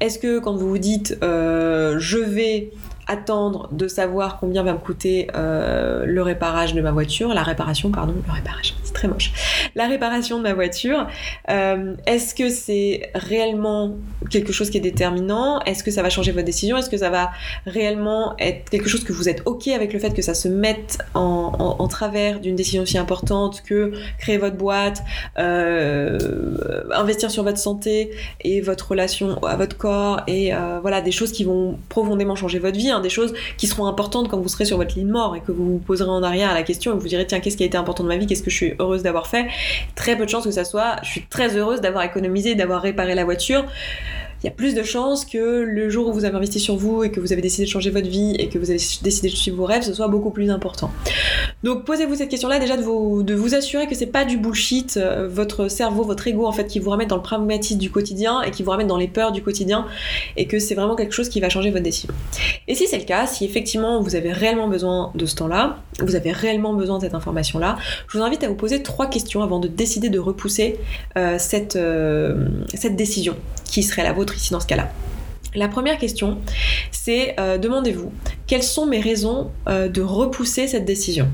Est-ce 0.00 0.18
que 0.18 0.38
quand 0.38 0.54
vous 0.54 0.68
vous 0.68 0.78
dites 0.78 1.18
euh, 1.22 1.96
je 1.98 2.18
vais 2.18 2.70
attendre 3.06 3.68
de 3.72 3.88
savoir 3.88 4.38
combien 4.38 4.62
va 4.62 4.72
me 4.72 4.78
coûter 4.78 5.26
euh, 5.34 6.04
le 6.06 6.22
réparage 6.22 6.74
de 6.74 6.80
ma 6.80 6.92
voiture, 6.92 7.34
la 7.34 7.42
réparation, 7.42 7.90
pardon, 7.90 8.14
le 8.24 8.32
réparage, 8.32 8.74
c'est 8.84 8.92
très 8.92 9.08
moche. 9.08 9.32
La 9.74 9.86
réparation 9.86 10.38
de 10.38 10.42
ma 10.42 10.54
voiture, 10.54 11.06
euh, 11.50 11.94
est-ce 12.06 12.34
que 12.34 12.48
c'est 12.48 13.10
réellement 13.14 13.96
quelque 14.30 14.52
chose 14.52 14.70
qui 14.70 14.78
est 14.78 14.82
déterminant? 14.82 15.60
Est-ce 15.60 15.82
que 15.82 15.90
ça 15.90 16.02
va 16.02 16.10
changer 16.10 16.32
votre 16.32 16.44
décision? 16.44 16.76
Est-ce 16.76 16.90
que 16.90 16.96
ça 16.96 17.10
va 17.10 17.30
réellement 17.66 18.34
être 18.38 18.68
quelque 18.70 18.88
chose 18.88 19.04
que 19.04 19.12
vous 19.12 19.28
êtes 19.28 19.42
OK 19.46 19.68
avec 19.68 19.92
le 19.92 19.98
fait 19.98 20.14
que 20.14 20.22
ça 20.22 20.34
se 20.34 20.48
mette 20.48 20.98
en, 21.14 21.88
travers 21.88 22.38
d'une 22.38 22.54
décision 22.54 22.82
aussi 22.82 22.98
importante 22.98 23.62
que 23.62 23.92
créer 24.18 24.38
votre 24.38 24.56
boîte, 24.56 25.02
euh, 25.38 26.18
investir 26.92 27.30
sur 27.30 27.42
votre 27.42 27.58
santé 27.58 28.12
et 28.42 28.60
votre 28.60 28.90
relation 28.90 29.42
à 29.42 29.56
votre 29.56 29.76
corps 29.76 30.20
et 30.28 30.54
euh, 30.54 30.78
voilà 30.80 31.00
des 31.00 31.10
choses 31.10 31.32
qui 31.32 31.42
vont 31.42 31.78
profondément 31.88 32.36
changer 32.36 32.60
votre 32.60 32.76
vie 32.76 32.90
hein, 32.90 33.00
des 33.00 33.10
choses 33.10 33.34
qui 33.56 33.66
seront 33.66 33.86
importantes 33.86 34.28
quand 34.28 34.38
vous 34.38 34.48
serez 34.48 34.66
sur 34.66 34.76
votre 34.76 34.94
ligne 34.96 35.08
mort 35.08 35.34
et 35.34 35.40
que 35.40 35.50
vous 35.50 35.72
vous 35.72 35.78
poserez 35.78 36.10
en 36.10 36.22
arrière 36.22 36.54
la 36.54 36.62
question 36.62 36.94
et 36.94 36.98
vous 36.98 37.08
direz 37.08 37.26
tiens 37.26 37.40
qu'est-ce 37.40 37.56
qui 37.56 37.64
a 37.64 37.66
été 37.66 37.76
important 37.76 38.04
de 38.04 38.08
ma 38.08 38.16
vie, 38.16 38.26
qu'est-ce 38.26 38.42
que 38.42 38.50
je 38.50 38.56
suis 38.56 38.74
heureuse 38.78 39.02
d'avoir 39.02 39.26
fait? 39.26 39.46
Très 39.94 40.16
peu 40.16 40.24
de 40.24 40.30
chances 40.30 40.44
que 40.44 40.50
ça 40.50 40.64
soit. 40.64 40.96
Je 41.02 41.10
suis 41.10 41.22
très 41.22 41.56
heureuse 41.56 41.80
d'avoir 41.80 42.04
économisé, 42.04 42.54
d'avoir 42.54 42.82
réparé 42.82 43.14
la 43.14 43.24
voiture 43.24 43.66
il 44.42 44.46
y 44.46 44.48
a 44.48 44.52
plus 44.52 44.74
de 44.74 44.82
chances 44.82 45.24
que 45.24 45.38
le 45.38 45.90
jour 45.90 46.08
où 46.08 46.12
vous 46.12 46.24
avez 46.24 46.36
investi 46.36 46.60
sur 46.60 46.76
vous 46.76 47.04
et 47.04 47.10
que 47.10 47.20
vous 47.20 47.32
avez 47.32 47.42
décidé 47.42 47.64
de 47.64 47.70
changer 47.70 47.90
votre 47.90 48.08
vie 48.08 48.34
et 48.38 48.48
que 48.48 48.58
vous 48.58 48.70
avez 48.70 48.80
décidé 49.02 49.28
de 49.28 49.34
suivre 49.34 49.58
vos 49.58 49.66
rêves, 49.66 49.82
ce 49.82 49.92
soit 49.92 50.08
beaucoup 50.08 50.30
plus 50.30 50.50
important. 50.50 50.90
Donc 51.62 51.84
posez-vous 51.84 52.14
cette 52.14 52.30
question-là 52.30 52.58
déjà 52.58 52.76
de 52.76 52.82
vous, 52.82 53.54
assurer 53.54 53.86
que 53.86 53.94
c'est 53.94 54.06
pas 54.06 54.24
du 54.24 54.38
bullshit, 54.38 54.96
euh, 54.96 55.28
votre 55.28 55.68
cerveau, 55.68 56.04
votre 56.04 56.26
ego 56.26 56.46
en 56.46 56.52
fait 56.52 56.66
qui 56.66 56.78
vous 56.78 56.90
ramène 56.90 57.08
dans 57.08 57.16
le 57.16 57.22
pragmatisme 57.22 57.78
du 57.78 57.90
quotidien 57.90 58.40
et 58.42 58.50
qui 58.50 58.62
vous 58.62 58.70
ramène 58.70 58.86
dans 58.86 58.96
les 58.96 59.08
peurs 59.08 59.32
du 59.32 59.42
quotidien 59.42 59.86
et 60.36 60.46
que 60.46 60.58
c'est 60.58 60.74
vraiment 60.74 60.96
quelque 60.96 61.12
chose 61.12 61.28
qui 61.28 61.40
va 61.40 61.48
changer 61.48 61.70
votre 61.70 61.82
décision. 61.82 62.14
Et 62.68 62.74
si 62.74 62.86
c'est 62.86 62.98
le 62.98 63.04
cas, 63.04 63.26
si 63.26 63.44
effectivement 63.44 64.00
vous 64.00 64.14
avez 64.14 64.32
réellement 64.32 64.68
besoin 64.68 65.10
de 65.14 65.26
ce 65.26 65.34
temps-là, 65.34 65.78
vous 65.98 66.14
avez 66.14 66.32
réellement 66.32 66.72
besoin 66.72 66.98
de 66.98 67.02
cette 67.02 67.14
information-là, 67.14 67.76
je 68.08 68.16
vous 68.16 68.24
invite 68.24 68.42
à 68.44 68.48
vous 68.48 68.54
poser 68.54 68.82
trois 68.82 69.08
questions 69.08 69.42
avant 69.42 69.58
de 69.58 69.68
décider 69.68 70.08
de 70.08 70.18
repousser 70.18 70.78
euh, 71.18 71.38
euh, 71.76 72.48
cette 72.74 72.96
décision 72.96 73.36
qui 73.64 73.82
serait 73.82 74.02
la 74.02 74.12
vôtre 74.12 74.29
ici 74.34 74.52
dans 74.52 74.60
ce 74.60 74.66
cas-là. 74.66 74.90
La 75.54 75.68
première 75.68 75.98
question, 75.98 76.38
c'est 76.92 77.34
euh, 77.40 77.58
demandez-vous 77.58 78.12
quelles 78.46 78.62
sont 78.62 78.86
mes 78.86 79.00
raisons 79.00 79.50
euh, 79.68 79.88
de 79.88 80.02
repousser 80.02 80.68
cette 80.68 80.84
décision? 80.84 81.28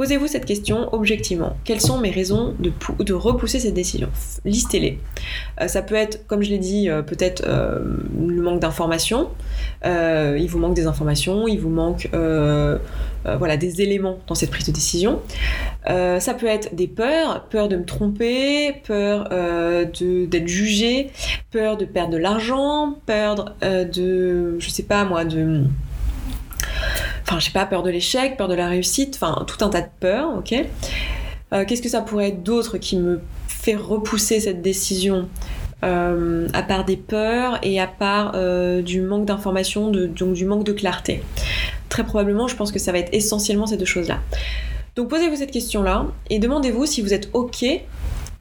Posez-vous 0.00 0.28
cette 0.28 0.46
question 0.46 0.88
objectivement. 0.94 1.58
Quelles 1.62 1.82
sont 1.82 1.98
mes 1.98 2.10
raisons 2.10 2.54
de, 2.58 3.12
repousser 3.12 3.58
cette 3.58 3.74
décision? 3.74 4.08
Listez-les. 4.46 4.98
Euh, 5.60 5.68
ça 5.68 5.82
peut 5.82 5.94
être, 5.94 6.26
comme 6.26 6.40
je 6.42 6.48
l'ai 6.48 6.56
dit, 6.56 6.88
euh, 6.88 7.02
peut-être 7.02 7.42
euh, 7.46 7.80
le 8.18 8.40
manque 8.40 8.60
d'informations. 8.60 9.28
il 9.84 10.46
vous 10.48 10.58
manque 10.58 10.72
des 10.72 10.86
informations, 10.86 11.46
il 11.46 11.60
vous 11.60 11.68
manque 11.68 12.08
voilà, 12.12 13.58
des 13.58 13.82
éléments 13.82 14.20
dans 14.26 14.34
cette 14.34 14.48
prise 14.48 14.64
de 14.68 14.72
décision. 14.72 15.20
ça 15.86 16.32
peut 16.32 16.46
être 16.46 16.74
des 16.74 16.88
peurs, 16.88 17.44
peur 17.50 17.68
de 17.68 17.76
me 17.76 17.84
tromper, 17.84 18.72
peur 18.86 19.28
d'être 19.28 20.48
jugé, 20.48 21.10
peur 21.50 21.76
de 21.76 21.84
perdre 21.84 22.14
de 22.14 22.16
l'argent, 22.16 22.94
peur 23.04 23.54
de, 23.60 24.58
je 24.58 24.70
sais 24.70 24.84
pas 24.84 25.04
moi, 25.04 25.26
de 25.26 25.64
enfin 27.30 27.38
je 27.38 27.44
sais 27.46 27.52
pas, 27.52 27.64
peur 27.64 27.84
de 27.84 27.90
l'échec, 27.90 28.36
peur 28.36 28.48
de 28.48 28.54
la 28.54 28.68
réussite, 28.68 29.14
enfin 29.14 29.44
tout 29.46 29.64
un 29.64 29.68
tas 29.68 29.82
de 29.82 29.88
peurs, 30.00 30.36
ok 30.36 30.52
euh, 31.52 31.64
Qu'est-ce 31.64 31.80
que 31.80 31.88
ça 31.88 32.00
pourrait 32.00 32.28
être 32.28 32.42
d'autre 32.42 32.78
qui 32.78 32.96
me 32.96 33.20
fait 33.46 33.76
repousser 33.76 34.40
cette 34.40 34.62
décision 34.62 35.28
euh, 35.84 36.48
à 36.52 36.62
part 36.64 36.84
des 36.84 36.96
peurs 36.96 37.60
et 37.62 37.80
à 37.80 37.86
part 37.86 38.32
euh, 38.34 38.82
du 38.82 39.00
manque 39.00 39.26
d'information, 39.26 39.92
donc 39.92 40.32
du 40.32 40.44
manque 40.44 40.64
de 40.64 40.72
clarté? 40.72 41.22
Très 41.88 42.02
probablement, 42.02 42.48
je 42.48 42.56
pense 42.56 42.72
que 42.72 42.80
ça 42.80 42.90
va 42.90 42.98
être 42.98 43.14
essentiellement 43.14 43.66
ces 43.66 43.76
deux 43.76 43.84
choses-là. 43.84 44.18
Donc 44.96 45.08
posez-vous 45.08 45.36
cette 45.36 45.52
question-là 45.52 46.06
et 46.30 46.40
demandez-vous 46.40 46.84
si 46.84 47.00
vous 47.00 47.14
êtes 47.14 47.30
OK 47.32 47.64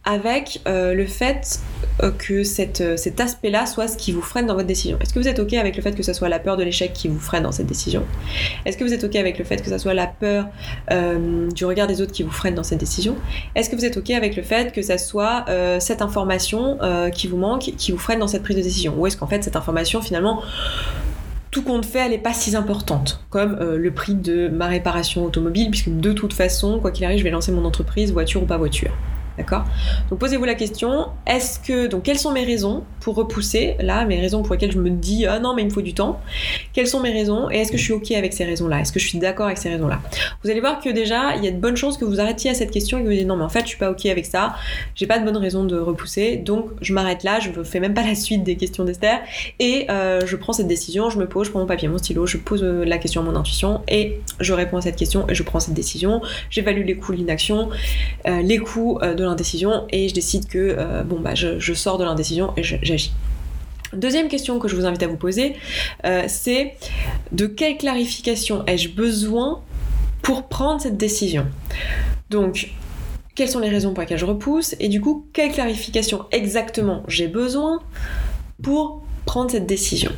avec 0.05 0.61
euh, 0.67 0.93
le 0.93 1.05
fait 1.05 1.59
euh, 2.01 2.11
que 2.11 2.41
euh, 2.81 2.97
cet 2.97 3.19
aspect-là 3.19 3.65
soit 3.65 3.87
ce 3.87 3.97
qui 3.97 4.11
vous 4.11 4.21
freine 4.21 4.45
dans 4.47 4.55
votre 4.55 4.67
décision. 4.67 4.97
Est-ce 5.01 5.13
que 5.13 5.19
vous 5.19 5.27
êtes 5.27 5.39
OK 5.39 5.53
avec 5.53 5.75
le 5.75 5.83
fait 5.83 5.93
que 5.93 6.03
ce 6.03 6.13
soit 6.13 6.29
la 6.29 6.39
peur 6.39 6.57
de 6.57 6.63
l'échec 6.63 6.93
qui 6.93 7.09
vous 7.09 7.19
freine 7.19 7.43
dans 7.43 7.51
cette 7.51 7.67
décision? 7.67 8.03
Est-ce 8.65 8.77
que 8.77 8.83
vous 8.83 8.93
êtes 8.93 9.03
OK 9.03 9.15
avec 9.17 9.37
le 9.37 9.45
fait 9.45 9.61
que 9.61 9.69
ce 9.69 9.77
soit 9.77 9.93
la 9.93 10.07
peur 10.07 10.47
du 11.53 11.65
regard 11.65 11.87
des 11.87 12.01
autres 12.01 12.11
qui 12.11 12.23
vous 12.23 12.31
freine 12.31 12.55
dans 12.55 12.63
cette 12.63 12.79
décision? 12.79 13.15
Est-ce 13.55 13.69
que 13.69 13.75
vous 13.75 13.85
êtes 13.85 13.97
OK 13.97 14.09
avec 14.11 14.35
le 14.35 14.43
fait 14.43 14.71
que 14.71 14.81
ce 14.81 14.97
soit 14.97 15.45
cette 15.79 16.01
information 16.01 16.77
qui 17.13 17.27
vous 17.27 17.37
manque, 17.37 17.71
qui 17.77 17.91
vous 17.91 17.97
freine 17.97 18.19
dans 18.19 18.27
cette 18.27 18.43
prise 18.43 18.57
de 18.57 18.61
décision? 18.61 18.95
Ou 18.97 19.07
est-ce 19.07 19.17
qu'en 19.17 19.27
fait 19.27 19.43
cette 19.43 19.55
information 19.55 20.01
finalement 20.01 20.41
tout 21.51 21.63
compte 21.63 21.83
fait, 21.83 22.05
elle 22.05 22.11
n'est 22.11 22.19
pas 22.19 22.33
si 22.33 22.55
importante, 22.55 23.25
comme 23.31 23.57
le 23.59 23.91
prix 23.91 24.13
de 24.13 24.49
ma 24.49 24.67
réparation 24.67 25.25
automobile, 25.25 25.71
puisque 25.71 25.89
de 25.89 26.13
toute 26.13 26.33
façon, 26.33 26.79
quoi 26.79 26.91
qu'il 26.91 27.05
arrive, 27.05 27.17
je 27.17 27.23
vais 27.23 27.31
lancer 27.31 27.51
mon 27.51 27.65
entreprise, 27.65 28.13
voiture 28.13 28.43
ou 28.43 28.45
pas 28.45 28.57
voiture. 28.57 28.91
D'accord? 29.39 29.63
Donc 30.09 30.19
posez-vous 30.19 30.43
la 30.43 30.55
question, 30.55 31.07
est-ce 31.25 31.59
que 31.59 31.87
donc 31.87 32.03
quelles 32.03 32.19
sont 32.19 32.33
mes 32.33 32.43
raisons 32.43 32.83
pour 32.99 33.15
repousser 33.15 33.77
là, 33.79 34.03
mes 34.03 34.19
raisons 34.19 34.43
pour 34.43 34.53
lesquelles 34.53 34.73
je 34.73 34.77
me 34.77 34.89
dis 34.89 35.25
ah 35.25 35.39
non 35.39 35.53
mais 35.55 35.61
il 35.61 35.65
me 35.65 35.71
faut 35.71 35.81
du 35.81 35.93
temps? 35.93 36.19
Quelles 36.73 36.87
sont 36.87 36.99
mes 36.99 37.13
raisons 37.13 37.49
et 37.49 37.59
est-ce 37.59 37.71
que 37.71 37.77
je 37.77 37.83
suis 37.83 37.93
OK 37.93 38.11
avec 38.11 38.33
ces 38.33 38.43
raisons-là? 38.43 38.81
Est-ce 38.81 38.91
que 38.91 38.99
je 38.99 39.07
suis 39.07 39.17
d'accord 39.17 39.45
avec 39.45 39.57
ces 39.57 39.69
raisons-là? 39.69 40.01
Vous 40.43 40.49
allez 40.49 40.59
voir 40.59 40.81
que 40.81 40.89
déjà, 40.89 41.37
il 41.37 41.45
y 41.45 41.47
a 41.47 41.51
de 41.51 41.57
bonnes 41.57 41.77
chances 41.77 41.97
que 41.97 42.03
vous 42.03 42.19
arrêtiez 42.19 42.51
à 42.51 42.53
cette 42.53 42.71
question 42.71 42.97
et 42.97 43.03
que 43.03 43.07
vous 43.07 43.13
dites 43.13 43.27
non 43.27 43.37
mais 43.37 43.45
en 43.45 43.49
fait, 43.49 43.61
je 43.61 43.67
suis 43.67 43.77
pas 43.77 43.89
OK 43.91 44.05
avec 44.07 44.25
ça. 44.25 44.55
J'ai 44.95 45.07
pas 45.07 45.19
de 45.19 45.23
bonnes 45.23 45.37
raisons 45.37 45.63
de 45.63 45.79
repousser. 45.79 46.35
Donc 46.35 46.69
je 46.81 46.91
m'arrête 46.91 47.23
là, 47.23 47.39
je 47.39 47.49
ne 47.57 47.63
fais 47.63 47.79
même 47.79 47.93
pas 47.93 48.05
la 48.05 48.15
suite 48.15 48.43
des 48.43 48.57
questions 48.57 48.83
d'Esther 48.83 49.21
et 49.59 49.85
euh, 49.89 50.19
je 50.25 50.35
prends 50.35 50.51
cette 50.51 50.67
décision, 50.67 51.09
je 51.09 51.17
me 51.17 51.27
pose, 51.27 51.47
je 51.47 51.51
prends 51.51 51.61
mon 51.61 51.65
papier, 51.65 51.87
mon 51.87 51.97
stylo, 51.97 52.25
je 52.25 52.37
pose 52.37 52.63
euh, 52.63 52.83
la 52.83 52.97
question 52.97 53.21
à 53.21 53.23
mon 53.23 53.35
intuition 53.35 53.81
et 53.87 54.19
je 54.39 54.53
réponds 54.53 54.77
à 54.77 54.81
cette 54.81 54.97
question 54.97 55.27
et 55.29 55.35
je 55.35 55.43
prends 55.43 55.61
cette 55.61 55.73
décision. 55.73 56.21
J'évalue 56.49 56.85
les 56.85 56.97
coûts 56.97 57.13
de 57.13 57.17
l'inaction, 57.17 57.69
euh, 58.27 58.41
les 58.41 58.57
coûts 58.57 58.99
de 59.01 59.23
l'indécision 59.29 59.85
et 59.91 60.09
je 60.09 60.13
décide 60.13 60.47
que 60.47 60.75
euh, 60.77 61.03
bon 61.03 61.19
bah 61.19 61.35
je, 61.35 61.73
sors 61.73 61.97
de 61.97 62.03
l'indécision 62.03 62.53
et 62.57 62.63
j'agis. 62.63 63.13
Deuxième 63.93 64.27
question 64.27 64.59
que 64.59 64.67
je 64.67 64.75
vous 64.75 64.85
invite 64.85 65.01
à 65.01 65.07
vous 65.07 65.17
poser, 65.17 65.55
euh, 66.05 66.23
c'est 66.27 66.75
de 67.31 67.47
quelle 67.47 67.77
clarification 67.77 68.63
ai-je 68.67 68.89
besoin 68.89 69.61
pour 70.21 70.47
prendre 70.47 70.79
cette 70.79 70.97
décision? 70.97 71.47
Donc, 72.29 72.69
quelles 73.33 73.49
sont 73.49 73.59
les 73.59 73.69
raisons 73.69 73.93
pour 73.93 74.01
lesquelles 74.01 74.19
je 74.19 74.25
repousse 74.25 74.75
et 74.79 74.89
du 74.89 75.01
coup, 75.01 75.25
quelle 75.33 75.51
clarification 75.51 76.25
exactement 76.31 77.03
j'ai 77.07 77.27
besoin 77.27 77.79
pour 78.61 79.01
prendre 79.25 79.49
cette 79.49 79.65
décision? 79.65 80.11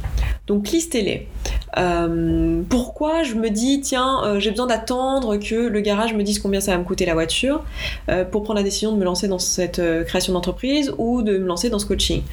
Donc 0.47 0.69
listez-les. 0.69 1.27
Euh, 1.77 2.63
pourquoi 2.69 3.23
je 3.23 3.35
me 3.35 3.49
dis 3.49 3.79
tiens 3.79 4.21
euh, 4.25 4.39
j'ai 4.39 4.51
besoin 4.51 4.67
d'attendre 4.67 5.37
que 5.37 5.55
le 5.55 5.79
garage 5.79 6.13
me 6.13 6.21
dise 6.21 6.39
combien 6.39 6.59
ça 6.59 6.73
va 6.73 6.77
me 6.77 6.83
coûter 6.83 7.05
la 7.05 7.13
voiture 7.13 7.63
euh, 8.09 8.25
pour 8.25 8.43
prendre 8.43 8.57
la 8.57 8.63
décision 8.63 8.91
de 8.91 8.97
me 8.97 9.05
lancer 9.05 9.29
dans 9.29 9.39
cette 9.39 9.81
création 10.05 10.33
d'entreprise 10.33 10.93
ou 10.97 11.21
de 11.21 11.37
me 11.37 11.47
lancer 11.47 11.69
dans 11.69 11.79
ce 11.79 11.85
coaching? 11.85 12.23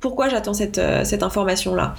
Pourquoi 0.00 0.28
j'attends 0.28 0.54
cette, 0.54 0.80
cette 1.04 1.22
information 1.22 1.74
là 1.74 1.94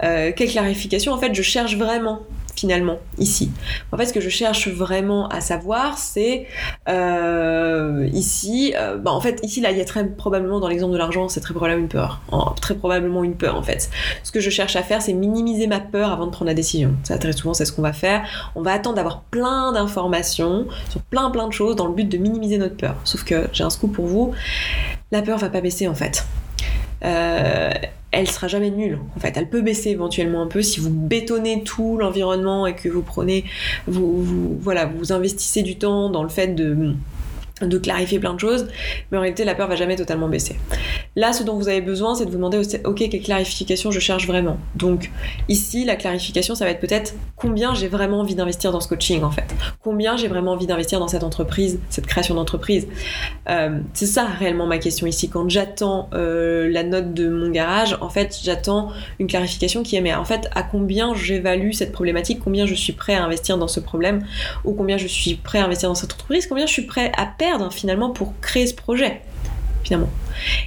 quelle 0.00 0.48
clarification? 0.48 1.12
En 1.12 1.18
fait 1.18 1.34
je 1.34 1.42
cherche 1.42 1.76
vraiment 1.76 2.20
finalement 2.64 2.96
ici. 3.18 3.50
En 3.92 3.98
fait, 3.98 4.06
ce 4.06 4.14
que 4.14 4.22
je 4.22 4.30
cherche 4.30 4.68
vraiment 4.68 5.28
à 5.28 5.42
savoir, 5.42 5.98
c'est 5.98 6.46
euh, 6.88 8.08
ici, 8.14 8.72
euh, 8.74 8.96
bah, 8.96 9.10
en 9.10 9.20
fait, 9.20 9.38
ici 9.42 9.60
là, 9.60 9.70
il 9.70 9.76
y 9.76 9.82
a 9.82 9.84
très 9.84 10.08
probablement 10.08 10.60
dans 10.60 10.68
l'exemple 10.68 10.94
de 10.94 10.98
l'argent, 10.98 11.28
c'est 11.28 11.40
très 11.40 11.52
probablement 11.52 11.82
une 11.82 11.90
peur, 11.90 12.22
très 12.62 12.74
probablement 12.74 13.22
une 13.22 13.34
peur 13.34 13.56
en 13.56 13.62
fait. 13.62 13.90
Ce 14.22 14.32
que 14.32 14.40
je 14.40 14.48
cherche 14.48 14.76
à 14.76 14.82
faire, 14.82 15.02
c'est 15.02 15.12
minimiser 15.12 15.66
ma 15.66 15.78
peur 15.78 16.10
avant 16.10 16.24
de 16.24 16.30
prendre 16.30 16.46
la 16.46 16.54
décision. 16.54 16.94
Ça 17.02 17.18
très 17.18 17.32
souvent, 17.32 17.52
c'est 17.52 17.66
ce 17.66 17.72
qu'on 17.72 17.82
va 17.82 17.92
faire. 17.92 18.22
On 18.54 18.62
va 18.62 18.72
attendre 18.72 18.96
d'avoir 18.96 19.20
plein 19.20 19.72
d'informations 19.72 20.66
sur 20.88 21.02
plein 21.02 21.30
plein 21.30 21.46
de 21.46 21.52
choses 21.52 21.76
dans 21.76 21.86
le 21.86 21.92
but 21.92 22.08
de 22.08 22.16
minimiser 22.16 22.56
notre 22.56 22.78
peur. 22.78 22.96
Sauf 23.04 23.24
que 23.24 23.46
j'ai 23.52 23.64
un 23.64 23.70
scoop 23.70 23.92
pour 23.92 24.06
vous, 24.06 24.32
la 25.12 25.20
peur 25.20 25.36
va 25.36 25.50
pas 25.50 25.60
baisser 25.60 25.86
en 25.86 25.94
fait. 25.94 26.24
Euh, 27.04 27.70
elle 28.12 28.28
sera 28.28 28.46
jamais 28.46 28.70
nulle. 28.70 28.98
En 29.16 29.20
fait, 29.20 29.36
elle 29.36 29.48
peut 29.48 29.60
baisser 29.60 29.90
éventuellement 29.90 30.42
un 30.42 30.46
peu 30.46 30.62
si 30.62 30.80
vous 30.80 30.90
bétonnez 30.90 31.64
tout 31.64 31.98
l'environnement 31.98 32.66
et 32.66 32.74
que 32.74 32.88
vous 32.88 33.02
prenez, 33.02 33.44
vous, 33.86 34.56
voilà, 34.60 34.86
vous 34.86 35.12
investissez 35.12 35.62
du 35.62 35.76
temps 35.76 36.10
dans 36.10 36.22
le 36.22 36.28
fait 36.28 36.54
de 36.54 36.94
de 37.62 37.78
clarifier 37.78 38.18
plein 38.18 38.34
de 38.34 38.40
choses, 38.40 38.66
mais 39.10 39.18
en 39.18 39.20
réalité 39.20 39.44
la 39.44 39.54
peur 39.54 39.68
va 39.68 39.76
jamais 39.76 39.94
totalement 39.94 40.28
baisser. 40.28 40.56
Là, 41.14 41.32
ce 41.32 41.44
dont 41.44 41.56
vous 41.56 41.68
avez 41.68 41.80
besoin, 41.80 42.16
c'est 42.16 42.24
de 42.24 42.30
vous 42.30 42.36
demander, 42.36 42.60
ok, 42.84 43.08
quelle 43.08 43.22
clarification 43.22 43.92
je 43.92 44.00
cherche 44.00 44.26
vraiment. 44.26 44.58
Donc 44.74 45.12
ici, 45.48 45.84
la 45.84 45.94
clarification, 45.94 46.56
ça 46.56 46.64
va 46.64 46.72
être 46.72 46.80
peut-être 46.80 47.14
combien 47.36 47.72
j'ai 47.74 47.86
vraiment 47.86 48.20
envie 48.20 48.34
d'investir 48.34 48.72
dans 48.72 48.80
ce 48.80 48.88
coaching 48.88 49.22
en 49.22 49.30
fait, 49.30 49.54
combien 49.80 50.16
j'ai 50.16 50.26
vraiment 50.26 50.52
envie 50.52 50.66
d'investir 50.66 50.98
dans 50.98 51.06
cette 51.06 51.22
entreprise, 51.22 51.78
cette 51.90 52.06
création 52.06 52.34
d'entreprise. 52.34 52.88
Euh, 53.48 53.78
c'est 53.92 54.06
ça 54.06 54.24
réellement 54.24 54.66
ma 54.66 54.78
question 54.78 55.06
ici. 55.06 55.28
Quand 55.28 55.48
j'attends 55.48 56.10
euh, 56.12 56.68
la 56.68 56.82
note 56.82 57.14
de 57.14 57.28
mon 57.28 57.50
garage, 57.50 57.96
en 58.00 58.08
fait, 58.08 58.36
j'attends 58.42 58.90
une 59.20 59.28
clarification 59.28 59.84
qui 59.84 59.94
est, 59.94 60.00
mais 60.00 60.14
en 60.14 60.24
fait, 60.24 60.48
à 60.56 60.64
combien 60.64 61.14
j'évalue 61.14 61.70
cette 61.70 61.92
problématique, 61.92 62.40
combien 62.42 62.66
je 62.66 62.74
suis 62.74 62.92
prêt 62.92 63.14
à 63.14 63.22
investir 63.22 63.58
dans 63.58 63.68
ce 63.68 63.78
problème, 63.78 64.24
ou 64.64 64.72
combien 64.72 64.96
je 64.96 65.06
suis 65.06 65.36
prêt 65.36 65.60
à 65.60 65.64
investir 65.66 65.88
dans 65.88 65.94
cette 65.94 66.12
entreprise, 66.12 66.48
combien 66.48 66.66
je 66.66 66.72
suis 66.72 66.86
prêt 66.86 67.12
à 67.16 67.26
perdre 67.26 67.43
finalement 67.70 68.10
pour 68.10 68.32
créer 68.40 68.66
ce 68.66 68.74
projet 68.74 69.20
finalement. 69.84 70.08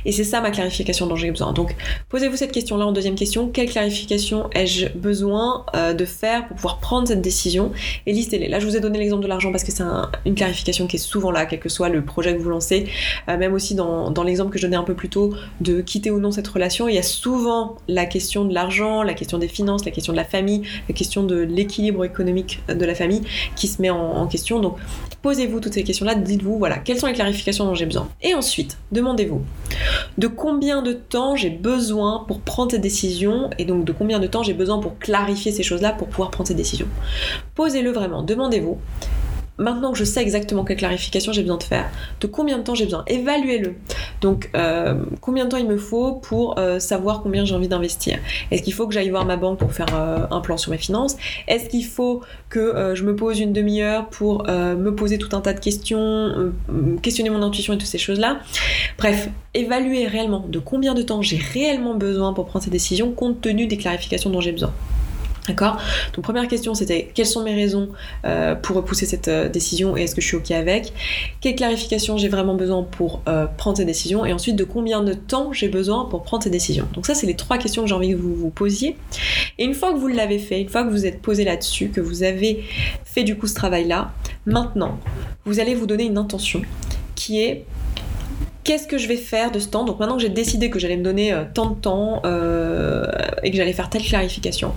Et 0.06 0.12
c'est 0.12 0.24
ça 0.24 0.40
ma 0.40 0.52
clarification 0.52 1.08
dont 1.08 1.16
j'ai 1.16 1.30
besoin. 1.32 1.52
Donc 1.52 1.76
posez-vous 2.10 2.38
cette 2.38 2.52
question-là 2.52 2.86
en 2.86 2.92
deuxième 2.92 3.16
question. 3.16 3.50
Quelle 3.50 3.70
clarification 3.70 4.50
ai-je 4.54 4.88
besoin 4.96 5.66
euh, 5.76 5.94
de 5.94 6.06
faire 6.06 6.48
pour 6.48 6.56
pouvoir 6.56 6.80
prendre 6.80 7.08
cette 7.08 7.22
décision 7.22 7.72
Et 8.06 8.14
listez-les. 8.14 8.48
Là, 8.48 8.60
je 8.60 8.68
vous 8.68 8.78
ai 8.78 8.80
donné 8.80 9.00
l'exemple 9.00 9.24
de 9.24 9.28
l'argent 9.28 9.52
parce 9.52 9.64
que 9.64 9.72
c'est 9.72 9.84
une 10.26 10.36
clarification 10.36 10.88
qui 10.88 10.96
est 10.96 11.00
souvent 11.00 11.32
là, 11.32 11.46
quel 11.46 11.60
que 11.60 11.70
soit 11.70 11.90
le 11.90 12.04
projet 12.06 12.36
que 12.36 12.42
vous 12.42 12.50
lancez. 12.50 12.88
Euh, 13.28 13.38
même 13.38 13.54
aussi 13.54 13.76
dans, 13.76 14.14
l'exemple 14.24 14.52
que 14.52 14.60
je 14.60 14.64
donnais 14.64 14.78
un 14.78 14.84
peu 14.84 14.94
plus 14.94 15.10
tôt 15.10 15.34
de 15.62 15.82
quitter 15.82 16.12
ou 16.12 16.20
non 16.20 16.32
cette 16.32 16.48
relation, 16.48 16.88
il 16.88 16.96
y 16.96 17.00
a 17.00 17.04
souvent 17.04 17.76
la 17.88 18.06
question 18.06 18.46
de 18.46 18.54
l'argent, 18.54 19.04
la 19.04 19.14
question 19.14 19.38
des 19.38 19.48
finances, 19.48 19.84
la 19.86 19.92
question 19.92 20.14
de 20.14 20.18
la 20.18 20.26
famille, 20.26 20.62
la 20.88 20.94
question 20.94 21.24
de 21.24 21.38
l'équilibre 21.38 22.06
économique 22.06 22.62
de 22.68 22.86
la 22.86 22.96
famille 22.96 23.22
qui 23.56 23.68
se 23.68 23.82
met 23.82 23.90
en, 23.90 23.98
en 23.98 24.28
question. 24.28 24.60
Donc 24.60 24.78
posez-vous 25.22 25.60
toutes 25.60 25.74
ces 25.74 25.84
questions-là, 25.84 26.16
dites-vous, 26.16 26.58
voilà, 26.58 26.78
quelles 26.78 27.00
sont 27.00 27.08
les 27.08 27.14
clarifications 27.14 27.66
dont 27.66 27.76
j'ai 27.76 27.86
besoin. 27.86 28.08
Et 28.22 28.34
ensuite, 28.34 28.78
demandez-vous 28.92 29.42
de 30.18 30.28
combien 30.28 30.82
de 30.82 30.94
temps 30.94 31.36
j'ai 31.36 31.50
besoin 31.50 32.26
pour 32.28 32.40
prendre 32.42 32.72
cette 32.72 32.82
décision 32.82 33.50
et 33.58 33.66
donc 33.66 33.86
de 33.86 33.92
combien 33.92 34.20
de 34.20 34.28
temps 34.28 34.44
j'ai 34.44 34.54
besoin 34.54 34.80
pour 34.80 34.98
clarifier 35.00 35.52
ces 35.52 35.64
choses-là 35.64 35.94
pour 35.94 36.08
pouvoir 36.08 36.32
prendre 36.32 36.48
cette 36.48 36.58
décision. 36.58 36.88
Posez-le 37.56 37.92
vraiment, 37.92 38.24
demandez-vous 38.24 38.80
maintenant 39.58 39.92
que 39.92 39.98
je 39.98 40.04
sais 40.04 40.22
exactement 40.22 40.64
quelle 40.64 40.78
clarification 40.78 41.32
j'ai 41.32 41.42
besoin 41.42 41.58
de 41.58 41.64
faire, 41.64 41.90
de 42.22 42.28
combien 42.28 42.58
de 42.58 42.64
temps 42.64 42.76
j'ai 42.76 42.86
besoin, 42.86 43.04
évaluez-le. 43.08 43.76
Donc, 44.22 44.50
euh, 44.56 44.96
combien 45.22 45.46
de 45.46 45.50
temps 45.50 45.58
il 45.58 45.68
me 45.68 45.78
faut 45.78 46.14
pour 46.14 46.58
euh, 46.58 46.80
savoir 46.80 47.22
combien 47.22 47.46
j'ai 47.46 47.56
envie 47.56 47.68
d'investir? 47.68 48.20
Est-ce 48.52 48.64
qu'il 48.64 48.74
faut 48.74 48.88
que 48.88 48.94
j'aille 48.94 49.10
voir 49.10 49.26
ma 49.26 49.38
banque 49.38 49.60
pour 49.60 49.74
faire 49.74 49.88
euh, 49.94 50.26
un 50.30 50.40
plan 50.42 50.58
sur 50.58 50.72
mes 50.72 50.78
finances? 50.78 51.18
Est-ce 51.48 51.70
qu'il 51.70 51.86
faut 51.86 52.22
que 52.50 52.94
je 52.96 53.04
me 53.04 53.16
pose 53.16 53.40
une 53.40 53.54
demi-heure 53.54 54.08
pour 54.08 54.48
me 54.48 54.90
poser 54.92 55.18
tout 55.18 55.36
un 55.36 55.42
tas 55.42 55.54
de 55.54 55.60
questions, 55.60 56.54
questionner 57.02 57.30
mon 57.30 57.42
intuition 57.42 57.74
et 57.74 57.78
toutes 57.78 57.88
ces 57.88 57.98
choses-là? 57.98 58.40
Bref, 58.98 59.30
évaluez 59.54 60.08
réellement 60.08 60.46
de 60.48 60.60
combien 60.60 60.94
de 60.94 61.02
temps 61.02 61.22
j'ai 61.22 61.38
réellement 61.38 61.96
besoin 61.96 62.34
pour 62.34 62.46
prendre 62.46 62.64
ces 62.64 62.72
décisions 62.72 63.12
compte 63.12 63.42
tenu 63.42 63.68
des 63.68 63.78
clarifications 63.78 64.30
dont 64.30 64.42
j'ai 64.42 64.52
besoin. 64.52 64.72
D'accord? 65.48 65.78
Donc 66.14 66.26
première 66.26 66.48
question 66.50 66.74
c'était 66.74 67.10
quelles 67.14 67.26
sont 67.26 67.42
mes 67.42 67.56
raisons 67.56 67.90
euh, 68.26 68.54
pour 68.56 68.76
repousser 68.76 69.06
cette 69.06 69.30
euh, 69.30 69.48
décision 69.48 69.96
et 69.96 70.04
est-ce 70.04 70.14
que 70.14 70.20
je 70.20 70.28
suis 70.28 70.36
ok 70.36 70.52
avec? 70.52 70.92
Quelle 71.40 71.56
clarification 71.56 72.18
j'ai 72.18 72.28
vraiment 72.28 72.56
besoin 72.56 72.84
pour 72.84 73.22
euh, 73.30 73.46
prendre 73.46 73.78
cette 73.78 73.88
décision? 73.88 74.26
Et 74.26 74.34
ensuite 74.34 74.58
de 74.58 74.66
combien 74.66 75.04
de 75.04 75.14
temps 75.14 75.54
j'ai 75.54 75.70
besoin 75.70 76.04
pour 76.06 76.24
prendre 76.24 76.44
cette 76.44 76.52
décision? 76.52 76.86
Donc 76.94 77.06
ça 77.06 77.16
c'est 77.16 77.28
les 77.28 77.36
trois 77.36 77.58
questions 77.58 77.84
que 77.84 77.88
j'ai 77.88 77.96
envie 77.96 78.12
que 78.12 78.18
vous 78.18 78.36
vous 78.36 78.50
posiez. 78.50 78.98
Et 79.58 79.64
une 79.64 79.74
fois 79.74 79.94
que 79.94 79.98
vous 79.98 80.10
l'avez 80.10 80.40
fait, 80.40 80.60
une 80.60 80.68
fois 80.68 80.84
que 80.84 80.90
vous 80.90 81.06
êtes 81.06 81.22
posé 81.22 81.46
là-dessus, 81.46 81.90
que 81.90 82.02
vous 82.02 82.24
avez 82.24 82.66
fait 83.06 83.24
du 83.24 83.38
coup 83.38 83.48
ce 83.48 83.56
travail-là, 83.56 84.12
maintenant 84.46 85.00
vous 85.46 85.62
allez 85.62 85.76
vous 85.76 85.88
donner 85.88 86.06
une 86.06 86.18
intention 86.18 86.62
qui 87.16 87.40
est 87.40 87.64
qu'est-ce 88.66 88.88
que 88.88 88.98
je 88.98 89.08
vais 89.08 89.16
faire 89.16 89.52
de 89.52 89.60
ce 89.60 89.70
temps? 89.70 89.86
Donc 89.86 89.98
maintenant 90.00 90.18
que 90.18 90.22
j'ai 90.24 90.30
décidé 90.30 90.70
que 90.70 90.78
j'allais 90.78 90.98
me 90.98 91.04
donner 91.04 91.34
tant 91.54 91.68
de 91.68 91.76
temps 91.76 92.22
et 93.44 93.50
que 93.50 93.56
j'allais 93.56 93.72
faire 93.72 93.90
telle 93.90 94.04
clarification, 94.04 94.74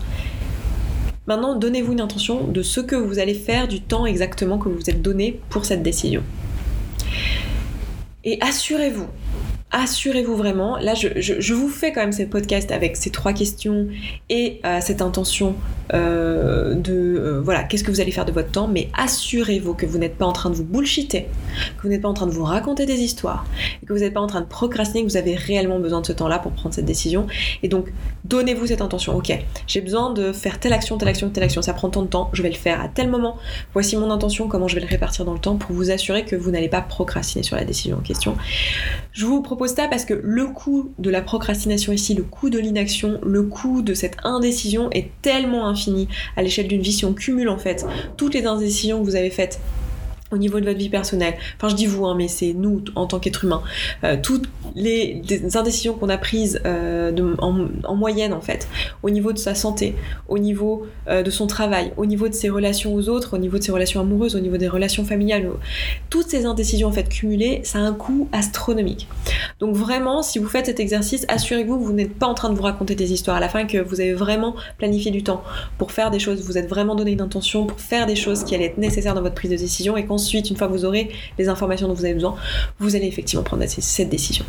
Maintenant, 1.30 1.54
donnez-vous 1.54 1.92
une 1.92 2.00
intention 2.00 2.48
de 2.48 2.60
ce 2.60 2.80
que 2.80 2.96
vous 2.96 3.20
allez 3.20 3.34
faire 3.34 3.68
du 3.68 3.80
temps 3.80 4.04
exactement 4.04 4.58
que 4.58 4.68
vous 4.68 4.74
vous 4.74 4.90
êtes 4.90 5.00
donné 5.00 5.38
pour 5.48 5.64
cette 5.64 5.80
décision. 5.80 6.24
Et 8.24 8.38
assurez-vous 8.40 9.06
assurez-vous 9.70 10.34
vraiment, 10.34 10.78
là 10.78 10.94
je, 10.94 11.54
vous 11.54 11.68
fais 11.68 11.92
quand 11.92 12.00
même 12.00 12.10
ce 12.10 12.24
podcast 12.24 12.72
avec 12.72 12.96
ces 12.96 13.10
trois 13.10 13.32
questions 13.32 13.86
et 14.28 14.60
euh, 14.64 14.80
cette 14.80 15.00
intention 15.00 15.54
euh, 15.94 16.74
de 16.74 16.92
euh, 16.92 17.40
voilà, 17.40 17.64
qu'est-ce 17.64 17.84
que 17.84 17.90
vous 17.90 18.00
allez 18.00 18.12
faire 18.12 18.24
de 18.24 18.32
votre 18.32 18.50
temps, 18.50 18.68
mais 18.68 18.88
assurez-vous 18.96 19.74
que 19.74 19.86
vous 19.86 19.98
n'êtes 19.98 20.16
pas 20.16 20.26
en 20.26 20.32
train 20.32 20.50
de 20.50 20.54
vous 20.54 20.64
bullshiter, 20.64 21.26
que 21.76 21.82
vous 21.82 21.88
n'êtes 21.88 22.02
pas 22.02 22.08
en 22.08 22.14
train 22.14 22.26
de 22.26 22.32
vous 22.32 22.44
raconter 22.44 22.86
des 22.86 23.00
histoires, 23.00 23.44
que 23.86 23.92
vous 23.92 24.00
n'êtes 24.00 24.14
pas 24.14 24.20
en 24.20 24.26
train 24.26 24.40
de 24.40 24.46
procrastiner, 24.46 25.04
que 25.04 25.10
vous 25.10 25.16
avez 25.16 25.34
réellement 25.34 25.78
besoin 25.78 26.00
de 26.00 26.06
ce 26.06 26.12
temps-là 26.12 26.38
pour 26.38 26.52
prendre 26.52 26.74
cette 26.74 26.84
décision. 26.84 27.26
Et 27.62 27.68
donc 27.68 27.92
donnez-vous 28.24 28.66
cette 28.66 28.82
intention, 28.82 29.16
ok, 29.16 29.32
j'ai 29.66 29.80
besoin 29.80 30.12
de 30.12 30.32
faire 30.32 30.60
telle 30.60 30.72
action, 30.72 30.98
telle 30.98 31.08
action, 31.08 31.30
telle 31.30 31.44
action, 31.44 31.62
ça 31.62 31.72
prend 31.72 31.90
tant 31.90 32.02
de 32.02 32.08
temps, 32.08 32.30
je 32.32 32.42
vais 32.42 32.50
le 32.50 32.56
faire 32.56 32.80
à 32.80 32.88
tel 32.88 33.08
moment, 33.08 33.36
voici 33.72 33.96
mon 33.96 34.10
intention, 34.10 34.48
comment 34.48 34.68
je 34.68 34.74
vais 34.74 34.82
le 34.82 34.86
répartir 34.86 35.24
dans 35.24 35.32
le 35.34 35.38
temps 35.38 35.56
pour 35.56 35.74
vous 35.74 35.90
assurer 35.90 36.24
que 36.24 36.36
vous 36.36 36.50
n'allez 36.50 36.68
pas 36.68 36.80
procrastiner 36.82 37.42
sur 37.42 37.56
la 37.56 37.64
décision 37.64 37.98
en 37.98 38.02
question. 38.02 38.36
Je 39.12 39.26
vous 39.26 39.42
propose 39.42 39.74
ça 39.74 39.88
parce 39.88 40.04
que 40.04 40.14
le 40.14 40.46
coût 40.46 40.92
de 40.98 41.10
la 41.10 41.22
procrastination 41.22 41.92
ici, 41.92 42.14
le 42.14 42.22
coût 42.22 42.50
de 42.50 42.58
l'inaction, 42.58 43.18
le 43.24 43.42
coût 43.42 43.82
de 43.82 43.94
cette 43.94 44.16
indécision 44.24 44.88
est 44.92 45.10
tellement 45.22 45.66
à 46.36 46.42
l'échelle 46.42 46.68
d'une 46.68 46.82
vie 46.82 46.92
si 46.92 47.04
on 47.04 47.12
cumule 47.12 47.48
en 47.48 47.58
fait 47.58 47.86
toutes 48.16 48.34
les 48.34 48.46
indécisions 48.46 49.00
que 49.00 49.04
vous 49.04 49.16
avez 49.16 49.30
faites 49.30 49.60
au 50.32 50.38
niveau 50.38 50.60
de 50.60 50.66
votre 50.66 50.78
vie 50.78 50.88
personnelle. 50.88 51.34
Enfin, 51.56 51.68
je 51.68 51.74
dis 51.74 51.86
vous, 51.86 52.06
hein, 52.06 52.14
mais 52.16 52.28
c'est 52.28 52.52
nous 52.52 52.82
en 52.94 53.06
tant 53.06 53.18
qu'être 53.18 53.44
humain. 53.44 53.62
Euh, 54.04 54.16
toutes 54.22 54.48
les, 54.74 55.22
indécisions 55.54 55.94
qu'on 55.94 56.08
a 56.08 56.18
prises 56.18 56.60
euh, 56.64 57.12
en, 57.38 57.96
moyenne, 57.96 58.32
en 58.32 58.40
fait, 58.40 58.68
au 59.02 59.10
niveau 59.10 59.32
de 59.32 59.38
sa 59.38 59.54
santé, 59.54 59.94
au 60.28 60.38
niveau 60.38 60.86
euh, 61.08 61.22
de 61.22 61.30
son 61.30 61.46
travail, 61.46 61.92
au 61.96 62.06
niveau 62.06 62.28
de 62.28 62.34
ses 62.34 62.48
relations 62.48 62.94
aux 62.94 63.08
autres, 63.08 63.34
au 63.34 63.38
niveau 63.38 63.58
de 63.58 63.62
ses 63.62 63.72
relations 63.72 64.00
amoureuses, 64.00 64.36
au 64.36 64.40
niveau 64.40 64.56
des 64.56 64.68
relations 64.68 65.04
familiales, 65.04 65.48
toutes 66.08 66.28
ces 66.28 66.46
indécisions 66.46 66.88
en 66.88 66.92
fait 66.92 67.08
cumulées, 67.08 67.60
ça 67.64 67.78
a 67.78 67.82
un 67.82 67.92
coût 67.92 68.28
astronomique. 68.32 69.08
Donc 69.58 69.74
vraiment, 69.74 70.22
si 70.22 70.38
vous 70.38 70.48
faites 70.48 70.66
cet 70.66 70.80
exercice, 70.80 71.24
assurez-vous 71.28 71.78
que 71.78 71.84
vous 71.84 71.92
n'êtes 71.92 72.14
pas 72.14 72.26
en 72.26 72.34
train 72.34 72.50
de 72.50 72.54
vous 72.54 72.62
raconter 72.62 72.94
des 72.94 73.12
histoires 73.12 73.36
à 73.36 73.40
la 73.40 73.48
fin, 73.48 73.66
que 73.66 73.78
vous 73.78 74.00
avez 74.00 74.14
vraiment 74.14 74.54
planifié 74.78 75.10
du 75.10 75.22
temps 75.22 75.42
pour 75.78 75.92
faire 75.92 76.10
des 76.10 76.18
choses, 76.18 76.42
vous 76.42 76.58
êtes 76.58 76.68
vraiment 76.68 76.94
donné 76.94 77.12
une 77.12 77.20
intention 77.20 77.66
pour 77.66 77.80
faire 77.80 78.06
des 78.06 78.16
choses 78.16 78.44
qui 78.44 78.54
allaient 78.54 78.66
être 78.66 78.78
nécessaires 78.78 79.14
dans 79.14 79.22
votre 79.22 79.34
prise 79.34 79.50
de 79.50 79.56
décision 79.56 79.96
et 79.96 80.06
ensuite, 80.20 80.50
une 80.50 80.56
fois 80.56 80.68
que 80.68 80.72
vous 80.72 80.84
aurez 80.84 81.10
les 81.38 81.48
informations 81.48 81.88
dont 81.88 81.94
vous 81.94 82.04
avez 82.04 82.14
besoin, 82.14 82.36
vous 82.78 82.96
allez 82.96 83.06
effectivement 83.06 83.42
prendre 83.42 83.64
cette 83.66 84.08
décision. 84.08 84.44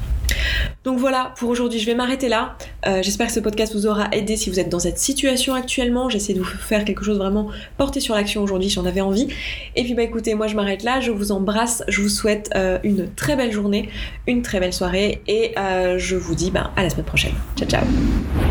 Donc 0.83 0.97
voilà, 0.97 1.33
pour 1.37 1.49
aujourd'hui, 1.49 1.79
je 1.79 1.85
vais 1.85 1.95
m'arrêter 1.95 2.27
là. 2.29 2.55
Euh, 2.87 3.01
j'espère 3.03 3.27
que 3.27 3.33
ce 3.33 3.39
podcast 3.39 3.73
vous 3.73 3.85
aura 3.85 4.07
aidé 4.11 4.35
si 4.35 4.49
vous 4.49 4.59
êtes 4.59 4.69
dans 4.69 4.79
cette 4.79 4.97
situation 4.97 5.53
actuellement. 5.53 6.09
J'essaie 6.09 6.33
de 6.33 6.39
vous 6.39 6.45
faire 6.45 6.85
quelque 6.85 7.03
chose 7.03 7.17
vraiment 7.17 7.49
porté 7.77 7.99
sur 7.99 8.15
l'action 8.15 8.41
aujourd'hui 8.41 8.69
j'en 8.69 8.85
avais 8.85 9.01
envie. 9.01 9.27
Et 9.75 9.83
puis 9.83 9.93
bah 9.93 10.03
écoutez, 10.03 10.33
moi 10.33 10.47
je 10.47 10.55
m'arrête 10.55 10.83
là, 10.83 10.99
je 10.99 11.11
vous 11.11 11.31
embrasse, 11.31 11.83
je 11.87 12.01
vous 12.01 12.09
souhaite 12.09 12.49
euh, 12.55 12.79
une 12.83 13.13
très 13.13 13.35
belle 13.35 13.51
journée, 13.51 13.89
une 14.27 14.41
très 14.41 14.59
belle 14.59 14.73
soirée 14.73 15.21
et 15.27 15.53
euh, 15.57 15.97
je 15.97 16.15
vous 16.15 16.35
dis 16.35 16.51
bah, 16.51 16.71
à 16.75 16.83
la 16.83 16.89
semaine 16.89 17.05
prochaine. 17.05 17.33
Ciao 17.57 17.67
ciao 17.67 18.50